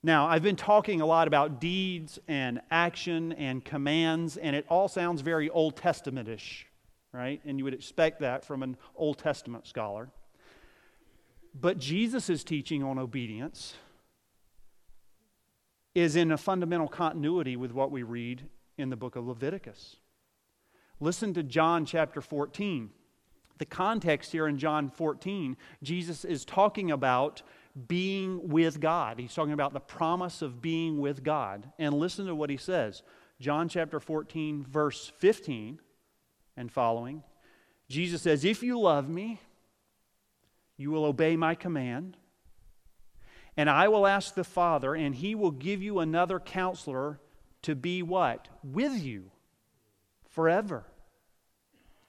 Now, 0.02 0.26
I've 0.26 0.42
been 0.42 0.57
talking 0.57 1.00
a 1.00 1.07
lot 1.07 1.28
about 1.28 1.61
deeds 1.61 2.18
and 2.28 2.61
action 2.70 3.33
and 3.33 3.64
commands, 3.64 4.37
and 4.37 4.54
it 4.54 4.66
all 4.68 4.87
sounds 4.87 5.22
very 5.22 5.48
Old 5.48 5.76
Testamentish, 5.76 6.64
right? 7.12 7.40
And 7.46 7.59
you 7.59 7.64
would 7.64 7.72
expect 7.72 8.20
that 8.20 8.44
from 8.44 8.62
an 8.62 8.76
Old 8.96 9.18
Testament 9.18 9.66
scholar. 9.66 10.11
But 11.59 11.78
Jesus' 11.78 12.44
teaching 12.44 12.83
on 12.83 12.98
obedience 12.98 13.74
is 15.94 16.16
in 16.16 16.33
a 16.33 16.37
fundamental 16.37 16.88
continuity 16.88 17.57
with 17.57 17.72
what 17.72 17.90
we 17.90 18.02
read 18.02 18.42
in 18.76 18.90
the 18.90 18.96
book 18.96 19.16
of 19.16 19.26
Leviticus. 19.26 19.96
Listen 21.00 21.35
to 21.35 21.42
John 21.42 21.85
chapter 21.85 22.20
14. 22.20 22.90
The 23.59 23.64
context 23.64 24.33
here 24.33 24.48
in 24.48 24.59
John 24.59 24.88
14, 24.88 25.57
Jesus 25.83 26.24
is 26.24 26.44
talking 26.44 26.90
about 26.90 27.42
being 27.87 28.48
with 28.48 28.80
God. 28.80 29.18
He's 29.18 29.35
talking 29.35 29.52
about 29.52 29.72
the 29.72 29.80
promise 29.80 30.42
of 30.42 30.61
being 30.61 30.98
with 30.98 31.22
God. 31.22 31.70
And 31.78 31.94
listen 31.94 32.26
to 32.26 32.35
what 32.35 32.50
he 32.50 32.57
says 32.57 33.02
John 33.40 33.68
chapter 33.68 34.00
14, 34.00 34.64
verse 34.64 35.12
15 35.18 35.78
and 36.57 36.70
following. 36.70 37.22
Jesus 37.88 38.22
says, 38.22 38.44
If 38.44 38.62
you 38.62 38.78
love 38.80 39.09
me, 39.09 39.40
you 40.76 40.90
will 40.90 41.04
obey 41.04 41.37
my 41.37 41.54
command. 41.54 42.16
And 43.57 43.70
I 43.70 43.87
will 43.87 44.07
ask 44.07 44.35
the 44.35 44.42
Father, 44.42 44.94
and 44.96 45.14
he 45.14 45.37
will 45.37 45.52
give 45.52 45.80
you 45.80 46.00
another 46.00 46.40
counselor 46.40 47.20
to 47.62 47.76
be 47.76 48.02
what? 48.02 48.48
With 48.64 49.00
you 49.00 49.30
forever. 50.35 50.85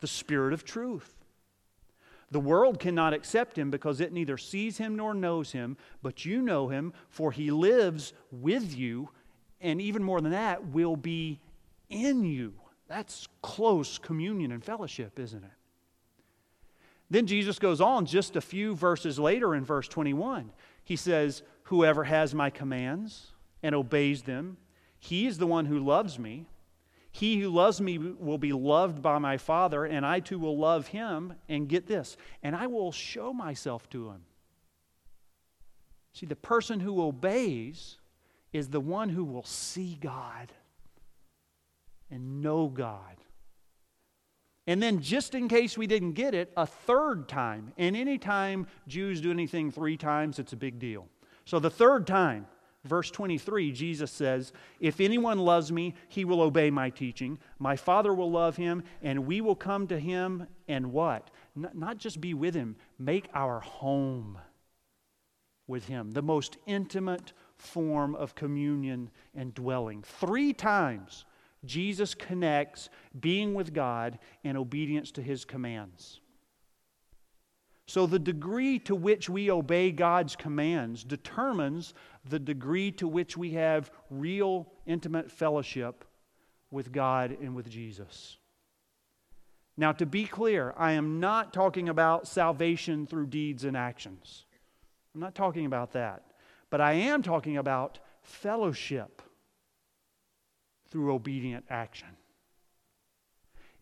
The 0.02 0.08
Spirit 0.08 0.54
of 0.54 0.66
truth. 0.66 1.14
The 2.32 2.40
world 2.40 2.80
cannot 2.80 3.14
accept 3.14 3.58
him 3.58 3.70
because 3.70 4.02
it 4.02 4.12
neither 4.12 4.38
sees 4.38 4.78
him 4.78 4.96
nor 4.96 5.14
knows 5.14 5.52
him, 5.52 5.78
but 6.02 6.26
you 6.26 6.42
know 6.42 6.68
him, 6.68 6.92
for 7.10 7.32
he 7.32 7.52
lives 7.52 8.14
with 8.32 8.76
you, 8.76 9.10
and 9.62 9.80
even 9.80 10.04
more 10.04 10.20
than 10.22 10.32
that, 10.32 10.68
will 10.68 10.96
be 10.96 11.40
in 11.90 12.26
you. 12.26 12.54
That's 12.88 13.28
close 13.42 13.98
communion 13.98 14.52
and 14.52 14.64
fellowship, 14.64 15.20
isn't 15.20 15.44
it? 15.44 15.52
Then 17.10 17.28
Jesus 17.28 17.60
goes 17.60 17.80
on 17.80 18.08
just 18.08 18.36
a 18.36 18.42
few 18.42 18.76
verses 18.76 19.20
later 19.20 19.54
in 19.54 19.64
verse 19.64 19.88
21. 19.88 20.52
He 20.84 20.96
says, 20.96 21.44
Whoever 21.64 22.04
has 22.04 22.34
my 22.34 22.50
commands 22.50 23.28
and 23.62 23.76
obeys 23.76 24.24
them, 24.24 24.58
he 25.00 25.28
is 25.28 25.38
the 25.38 25.48
one 25.48 25.66
who 25.66 25.80
loves 25.80 26.18
me. 26.18 26.48
He 27.16 27.40
who 27.40 27.50
loves 27.50 27.80
me 27.80 27.98
will 27.98 28.38
be 28.38 28.52
loved 28.52 29.02
by 29.02 29.18
my 29.20 29.38
Father, 29.38 29.86
and 29.86 30.06
I 30.06 30.20
too 30.20 30.38
will 30.38 30.58
love 30.58 30.88
him. 30.88 31.34
And 31.48 31.70
get 31.70 31.88
this, 31.88 32.18
and 32.44 32.56
I 32.56 32.68
will 32.68 32.92
show 32.92 33.34
myself 33.34 33.90
to 33.92 34.10
him. 34.10 34.24
See, 36.14 36.26
the 36.26 36.36
person 36.36 36.80
who 36.80 37.02
obeys 37.02 37.98
is 38.54 38.70
the 38.70 38.80
one 38.80 39.10
who 39.10 39.24
will 39.24 39.44
see 39.44 39.98
God 40.02 40.52
and 42.10 42.42
know 42.42 42.68
God 42.68 43.18
and 44.68 44.82
then, 44.82 45.00
just 45.00 45.36
in 45.36 45.48
case 45.48 45.78
we 45.78 45.86
didn't 45.86 46.14
get 46.14 46.34
it, 46.34 46.52
a 46.58 46.66
third 46.66 47.28
time. 47.28 47.72
And 47.78 47.96
anytime 47.96 48.66
Jews 48.88 49.22
do 49.22 49.30
anything 49.30 49.72
three 49.72 49.96
times, 49.96 50.40
it's 50.40 50.54
a 50.54 50.58
big 50.58 50.80
deal. 50.80 51.08
So, 51.46 51.60
the 51.60 51.70
third 51.70 52.08
time, 52.08 52.48
verse 52.86 53.12
23, 53.12 53.72
Jesus 53.72 54.12
says, 54.12 54.54
If 54.80 55.02
anyone 55.02 55.40
loves 55.40 55.72
me, 55.72 55.96
he 56.08 56.26
will 56.26 56.42
obey 56.42 56.70
my 56.70 56.90
teaching. 56.90 57.38
My 57.60 57.76
Father 57.76 58.14
will 58.14 58.32
love 58.32 58.56
him, 58.56 58.84
and 59.02 59.26
we 59.26 59.42
will 59.42 59.56
come 59.56 59.88
to 59.88 60.00
him 60.00 60.48
and 60.68 60.92
what? 60.92 61.30
not 61.56 61.98
just 61.98 62.20
be 62.20 62.34
with 62.34 62.54
him, 62.54 62.76
make 63.00 63.30
our 63.34 63.62
home 63.62 64.38
with 65.68 65.88
him. 65.88 66.12
The 66.12 66.22
most 66.22 66.58
intimate 66.66 67.34
form 67.56 68.14
of 68.16 68.36
communion 68.36 69.10
and 69.34 69.54
dwelling. 69.54 70.04
Three 70.04 70.54
times 70.54 71.26
Jesus 71.64 72.14
connects 72.14 72.90
being 73.20 73.54
with 73.54 73.74
God 73.74 74.20
and 74.44 74.58
obedience 74.58 75.12
to 75.12 75.22
his 75.22 75.46
commands. 75.46 76.20
So, 77.88 78.08
the 78.08 78.20
degree 78.20 78.80
to 78.80 78.96
which 78.96 79.30
we 79.30 79.52
obey 79.52 79.92
God's 79.92 80.36
commands 80.36 81.04
determines 81.04 81.94
the 82.28 82.40
degree 82.40 82.92
to 82.94 83.08
which 83.08 83.38
we 83.38 83.52
have 83.52 83.92
real 84.10 84.68
intimate 84.86 85.32
fellowship 85.32 86.06
with 86.72 86.92
God 86.92 87.38
and 87.42 87.56
with 87.56 87.70
Jesus. 87.70 88.38
Now, 89.78 89.92
to 89.94 90.06
be 90.06 90.26
clear, 90.26 90.74
I 90.78 90.94
am 90.94 91.20
not 91.20 91.54
talking 91.54 91.90
about 91.90 92.28
salvation 92.28 93.06
through 93.06 93.28
deeds 93.28 93.64
and 93.66 93.76
actions. 93.76 94.46
I'm 95.14 95.22
not 95.22 95.36
talking 95.36 95.66
about 95.66 95.92
that. 95.94 96.24
But 96.70 96.82
I 96.82 96.94
am 96.94 97.22
talking 97.22 97.58
about 97.58 98.00
fellowship 98.22 99.22
through 100.90 101.14
obedient 101.14 101.66
action. 101.70 102.08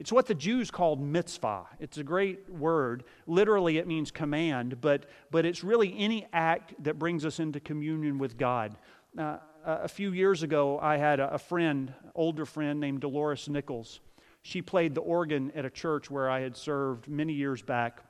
It's 0.03 0.11
what 0.11 0.25
the 0.25 0.35
Jews 0.35 0.69
called 0.69 0.99
mitzvah. 0.99 1.63
It's 1.79 1.97
a 1.97 2.03
great 2.03 2.49
word. 2.49 3.05
Literally, 3.25 3.77
it 3.77 3.87
means 3.87 4.11
command, 4.11 4.81
but, 4.81 5.05
but 5.31 5.45
it's 5.45 5.63
really 5.63 5.97
any 5.97 6.27
act 6.33 6.73
that 6.83 6.99
brings 6.99 7.25
us 7.25 7.39
into 7.39 7.61
communion 7.61 8.17
with 8.17 8.37
God. 8.37 8.75
Uh, 9.17 9.37
a 9.65 9.87
few 9.87 10.11
years 10.11 10.43
ago, 10.43 10.77
I 10.77 10.97
had 10.97 11.21
a, 11.21 11.37
friend, 11.37 11.93
older 12.15 12.45
friend 12.45 12.81
named 12.81 12.99
Dolores 12.99 13.47
Nichols. 13.47 14.01
She 14.41 14.61
played 14.61 14.93
the 14.93 14.99
organ 14.99 15.53
at 15.55 15.63
a 15.63 15.69
church 15.69 16.11
where 16.11 16.29
I 16.29 16.41
had 16.41 16.57
served 16.57 17.07
many 17.07 17.31
years 17.31 17.61
back, 17.61 18.01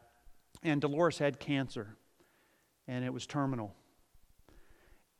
and 0.63 0.81
Dolores 0.81 1.19
had 1.19 1.39
cancer, 1.39 1.95
and 2.87 3.05
it 3.05 3.13
was 3.13 3.27
terminal. 3.27 3.71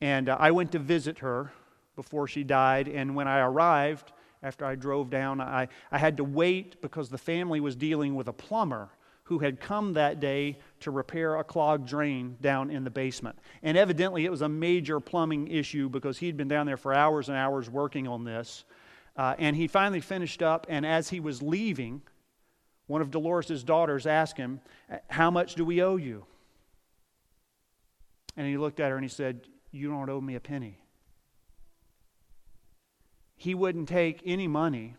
And 0.01 0.27
uh, 0.27 0.37
I 0.39 0.49
went 0.49 0.71
to 0.71 0.79
visit 0.79 1.19
her 1.19 1.53
before 1.95 2.27
she 2.27 2.43
died, 2.43 2.87
and 2.87 3.15
when 3.15 3.27
I 3.27 3.41
arrived, 3.41 4.11
after 4.43 4.65
I 4.65 4.75
drove 4.75 5.09
down, 5.09 5.39
I, 5.41 5.69
I 5.91 5.97
had 5.97 6.17
to 6.17 6.23
wait 6.23 6.81
because 6.81 7.09
the 7.09 7.17
family 7.17 7.61
was 7.61 7.75
dealing 7.75 8.13
with 8.13 8.27
a 8.27 8.33
plumber 8.33 8.89
who 9.23 9.39
had 9.39 9.61
come 9.61 9.93
that 9.93 10.19
day 10.19 10.59
to 10.81 10.91
repair 10.91 11.37
a 11.37 11.43
clogged 11.45 11.87
drain 11.87 12.35
down 12.41 12.69
in 12.69 12.83
the 12.83 12.89
basement. 12.89 13.39
And 13.63 13.77
evidently, 13.77 14.25
it 14.25 14.31
was 14.31 14.41
a 14.41 14.49
major 14.49 14.99
plumbing 14.99 15.47
issue 15.47 15.87
because 15.87 16.17
he'd 16.17 16.35
been 16.35 16.49
down 16.49 16.65
there 16.65 16.75
for 16.75 16.93
hours 16.93 17.29
and 17.29 17.37
hours 17.37 17.69
working 17.69 18.05
on 18.05 18.25
this. 18.25 18.65
Uh, 19.15 19.33
and 19.37 19.55
he 19.55 19.67
finally 19.67 20.01
finished 20.01 20.43
up, 20.43 20.65
and 20.69 20.85
as 20.85 21.09
he 21.09 21.21
was 21.21 21.41
leaving, 21.41 22.01
one 22.87 23.01
of 23.01 23.11
Dolores' 23.11 23.63
daughters 23.63 24.05
asked 24.05 24.37
him, 24.37 24.59
How 25.09 25.31
much 25.31 25.55
do 25.55 25.63
we 25.63 25.81
owe 25.81 25.95
you? 25.95 26.25
And 28.35 28.45
he 28.45 28.57
looked 28.57 28.81
at 28.81 28.89
her 28.89 28.97
and 28.97 29.05
he 29.05 29.09
said, 29.09 29.47
You 29.71 29.89
don't 29.89 30.09
owe 30.09 30.19
me 30.19 30.35
a 30.35 30.41
penny. 30.41 30.82
He 33.43 33.55
wouldn't 33.55 33.89
take 33.89 34.21
any 34.25 34.47
money 34.47 34.95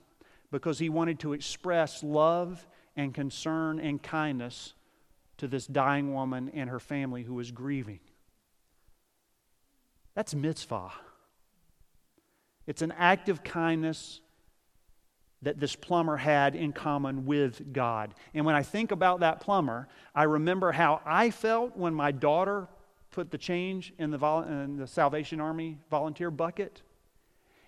because 0.50 0.78
he 0.78 0.90
wanted 0.90 1.18
to 1.20 1.32
express 1.32 2.02
love 2.02 2.66
and 2.94 3.14
concern 3.14 3.80
and 3.80 4.02
kindness 4.02 4.74
to 5.38 5.48
this 5.48 5.66
dying 5.66 6.12
woman 6.12 6.50
and 6.52 6.68
her 6.68 6.78
family 6.78 7.22
who 7.22 7.32
was 7.32 7.50
grieving. 7.50 8.00
That's 10.14 10.34
mitzvah. 10.34 10.92
It's 12.66 12.82
an 12.82 12.92
act 12.92 13.30
of 13.30 13.42
kindness 13.42 14.20
that 15.40 15.58
this 15.58 15.74
plumber 15.74 16.18
had 16.18 16.54
in 16.54 16.74
common 16.74 17.24
with 17.24 17.72
God. 17.72 18.12
And 18.34 18.44
when 18.44 18.54
I 18.54 18.62
think 18.62 18.92
about 18.92 19.20
that 19.20 19.40
plumber, 19.40 19.88
I 20.14 20.24
remember 20.24 20.70
how 20.70 21.00
I 21.06 21.30
felt 21.30 21.78
when 21.78 21.94
my 21.94 22.12
daughter 22.12 22.68
put 23.10 23.30
the 23.30 23.38
change 23.38 23.94
in 23.98 24.10
the, 24.10 24.18
in 24.18 24.76
the 24.76 24.86
Salvation 24.86 25.40
Army 25.40 25.78
volunteer 25.88 26.30
bucket. 26.30 26.82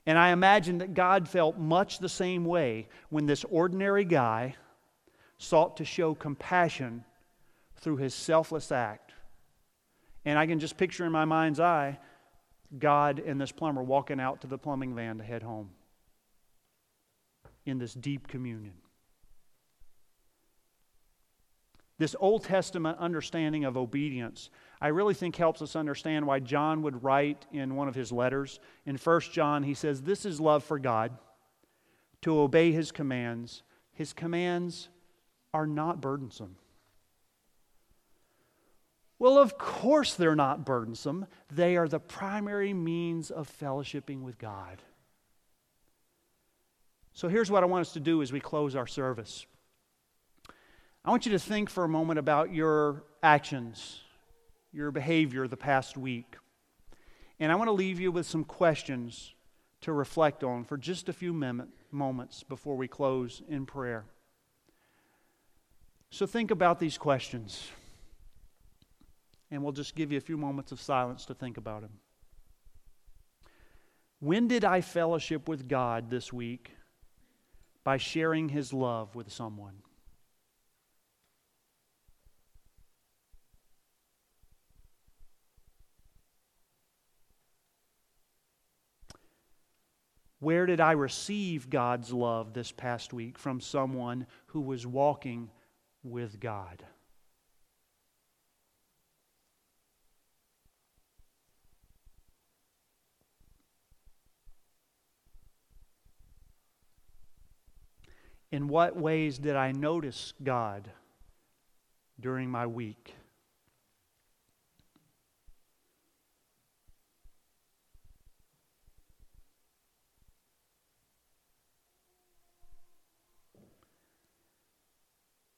And 0.07 0.19
I 0.19 0.31
imagine 0.31 0.79
that 0.79 0.95
God 0.95 1.29
felt 1.29 1.59
much 1.59 1.99
the 1.99 2.09
same 2.09 2.45
way 2.45 2.89
when 3.11 3.27
this 3.27 3.45
ordinary 3.45 4.05
guy 4.05 4.55
sought 5.37 5.77
to 5.79 5.85
show 5.85 6.15
compassion 6.15 7.05
through 7.77 7.97
his 7.97 8.15
selfless 8.15 8.71
act. 8.71 9.13
And 10.25 10.39
I 10.39 10.47
can 10.47 10.61
just 10.61 10.77
picture 10.77 11.05
in 11.05 11.13
my 11.13 11.25
mind's 11.25 11.61
eye 11.61 11.99
God 12.79 13.19
and 13.19 13.41
this 13.41 13.53
plumber 13.53 13.83
walking 13.83 14.21
out 14.21 14.41
to 14.41 14.47
the 14.47 14.59
plumbing 14.59 14.95
van 14.95 15.19
to 15.19 15.25
head 15.25 15.43
home 15.43 15.71
in 17.65 17.79
this 17.79 17.95
deep 17.95 18.29
communion. 18.29 18.75
This 21.99 22.15
Old 22.21 22.45
Testament 22.45 22.99
understanding 22.99 23.65
of 23.65 23.77
obedience, 23.77 24.51
I 24.81 24.89
really 24.89 25.15
think 25.15 25.37
helps 25.37 25.63
us 25.63 25.77
understand 25.77 26.27
why 26.27 26.41
John 26.41 26.83
would 26.83 27.03
write 27.03 27.47
in 27.53 27.75
one 27.75 27.89
of 27.89 27.95
his 27.95 28.13
letters. 28.13 28.61
In 28.85 28.97
1 28.97 29.21
John, 29.33 29.63
he 29.63 29.73
says, 29.73 30.03
This 30.03 30.27
is 30.27 30.41
love 30.41 30.63
for 30.63 30.79
God, 30.79 31.17
to 32.23 32.39
obey 32.39 32.73
his 32.73 32.93
commands. 32.93 33.63
His 33.93 34.13
commands 34.13 34.91
are 35.55 35.67
not 35.67 36.03
burdensome. 36.03 36.57
Well, 39.19 39.39
of 39.39 39.57
course 39.57 40.15
they're 40.15 40.37
not 40.37 40.67
burdensome. 40.67 41.27
They 41.51 41.79
are 41.79 41.89
the 41.89 41.99
primary 41.99 42.75
means 42.75 43.31
of 43.31 43.51
fellowshipping 43.59 44.21
with 44.21 44.39
God. 44.39 44.83
So 47.15 47.29
here's 47.29 47.51
what 47.51 47.63
I 47.63 47.67
want 47.67 47.81
us 47.81 47.95
to 47.95 48.01
do 48.01 48.21
as 48.21 48.31
we 48.31 48.41
close 48.41 48.77
our 48.77 48.87
service. 48.87 49.47
I 51.07 51.11
want 51.11 51.25
you 51.25 51.31
to 51.33 51.39
think 51.39 51.71
for 51.71 51.85
a 51.85 51.89
moment 51.89 52.19
about 52.19 52.53
your 52.53 53.05
actions, 53.23 54.01
your 54.73 54.91
behavior 54.91 55.47
the 55.47 55.57
past 55.57 55.97
week. 55.97 56.35
And 57.39 57.53
I 57.53 57.55
want 57.55 57.69
to 57.69 57.73
leave 57.73 58.01
you 58.01 58.11
with 58.11 58.27
some 58.27 58.43
questions 58.43 59.33
to 59.83 59.93
reflect 59.93 60.43
on 60.43 60.65
for 60.65 60.77
just 60.77 61.09
a 61.09 61.13
few 61.13 61.33
moments 61.93 62.43
before 62.43 62.77
we 62.77 62.89
close 62.89 63.41
in 63.49 63.67
prayer. 63.67 64.05
So 66.11 66.27
think 66.27 66.51
about 66.51 66.81
these 66.81 66.99
questions, 66.99 67.69
and 69.53 69.63
we'll 69.63 69.73
just 69.73 69.95
give 69.95 70.11
you 70.11 70.19
a 70.19 70.21
few 70.21 70.37
moments 70.37 70.73
of 70.73 70.81
silence 70.81 71.25
to 71.27 71.35
think 71.35 71.57
about 71.57 71.83
them. 71.83 71.93
When 74.19 74.49
did 74.49 74.65
I 74.65 74.81
fellowship 74.81 75.49
with 75.49 75.69
God 75.69 76.11
this 76.11 76.33
week 76.33 76.73
by 77.85 77.97
sharing 77.97 78.49
His 78.49 78.73
love 78.73 79.15
with 79.15 79.31
someone? 79.31 79.83
Where 90.39 90.67
did 90.67 90.81
I 90.81 90.93
receive 90.93 91.71
God's 91.71 92.13
love 92.13 92.53
this 92.53 92.73
past 92.73 93.13
week 93.13 93.39
from 93.39 93.61
someone 93.61 94.27
who 94.47 94.61
was 94.61 94.87
walking 94.87 95.51
with 96.07 96.41
God. 96.41 96.85
In 108.53 108.69
what 108.69 108.97
ways 108.97 109.39
did 109.39 109.57
I 109.57 109.73
notice 109.73 110.33
God 110.43 110.89
during 112.21 112.49
my 112.49 112.67
week? 112.67 113.15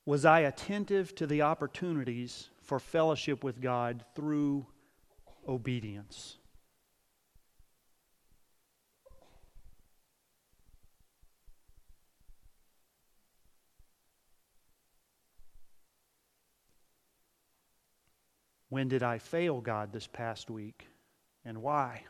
Was 0.09 0.25
I 0.25 0.41
attentive 0.41 1.15
to 1.17 1.27
the 1.27 1.43
opportunities 1.43 2.49
for 2.63 2.81
fellowship 2.81 3.45
with 3.45 3.61
God 3.61 4.07
through 4.15 4.65
obedience? 5.47 6.39
When 18.71 18.89
did 18.89 19.03
I 19.03 19.19
fail 19.19 19.61
God 19.61 19.93
this 19.93 20.07
past 20.07 20.49
week 20.49 20.89
and 21.45 21.61
why? 21.61 22.05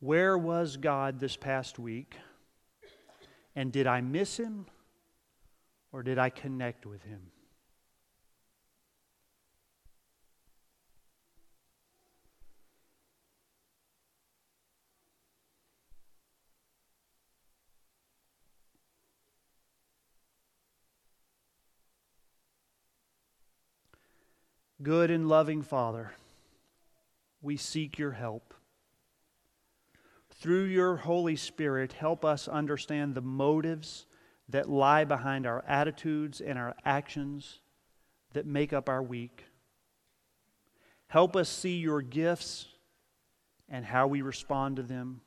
Where 0.00 0.38
was 0.38 0.78
God 0.78 1.20
this 1.20 1.36
past 1.36 1.78
week? 1.78 2.16
And 3.54 3.70
did 3.70 3.86
I 3.86 4.00
miss 4.00 4.38
him 4.38 4.64
or 5.92 6.02
did 6.02 6.18
I 6.18 6.30
connect 6.30 6.86
with 6.86 7.02
him? 7.02 7.20
Good 24.82 25.10
and 25.10 25.28
loving 25.28 25.60
Father, 25.60 26.12
we 27.42 27.58
seek 27.58 27.98
your 27.98 28.12
help 28.12 28.54
through 30.40 30.64
your 30.64 30.96
Holy 30.96 31.36
Spirit, 31.36 31.92
help 31.92 32.24
us 32.24 32.48
understand 32.48 33.14
the 33.14 33.20
motives 33.20 34.06
that 34.48 34.68
lie 34.68 35.04
behind 35.04 35.46
our 35.46 35.62
attitudes 35.68 36.40
and 36.40 36.58
our 36.58 36.74
actions 36.84 37.60
that 38.32 38.46
make 38.46 38.72
up 38.72 38.88
our 38.88 39.02
week. 39.02 39.44
Help 41.08 41.36
us 41.36 41.48
see 41.48 41.76
your 41.76 42.00
gifts 42.00 42.66
and 43.68 43.84
how 43.84 44.06
we 44.06 44.22
respond 44.22 44.76
to 44.76 44.82
them. 44.82 45.20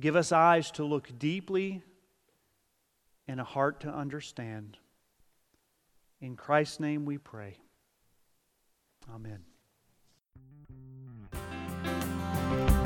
Give 0.00 0.16
us 0.16 0.32
eyes 0.32 0.70
to 0.72 0.84
look 0.84 1.10
deeply 1.18 1.82
and 3.26 3.40
a 3.40 3.44
heart 3.44 3.80
to 3.80 3.88
understand. 3.88 4.78
In 6.20 6.36
Christ's 6.36 6.80
name 6.80 7.04
we 7.04 7.18
pray. 7.18 7.58
Amen. 9.12 9.49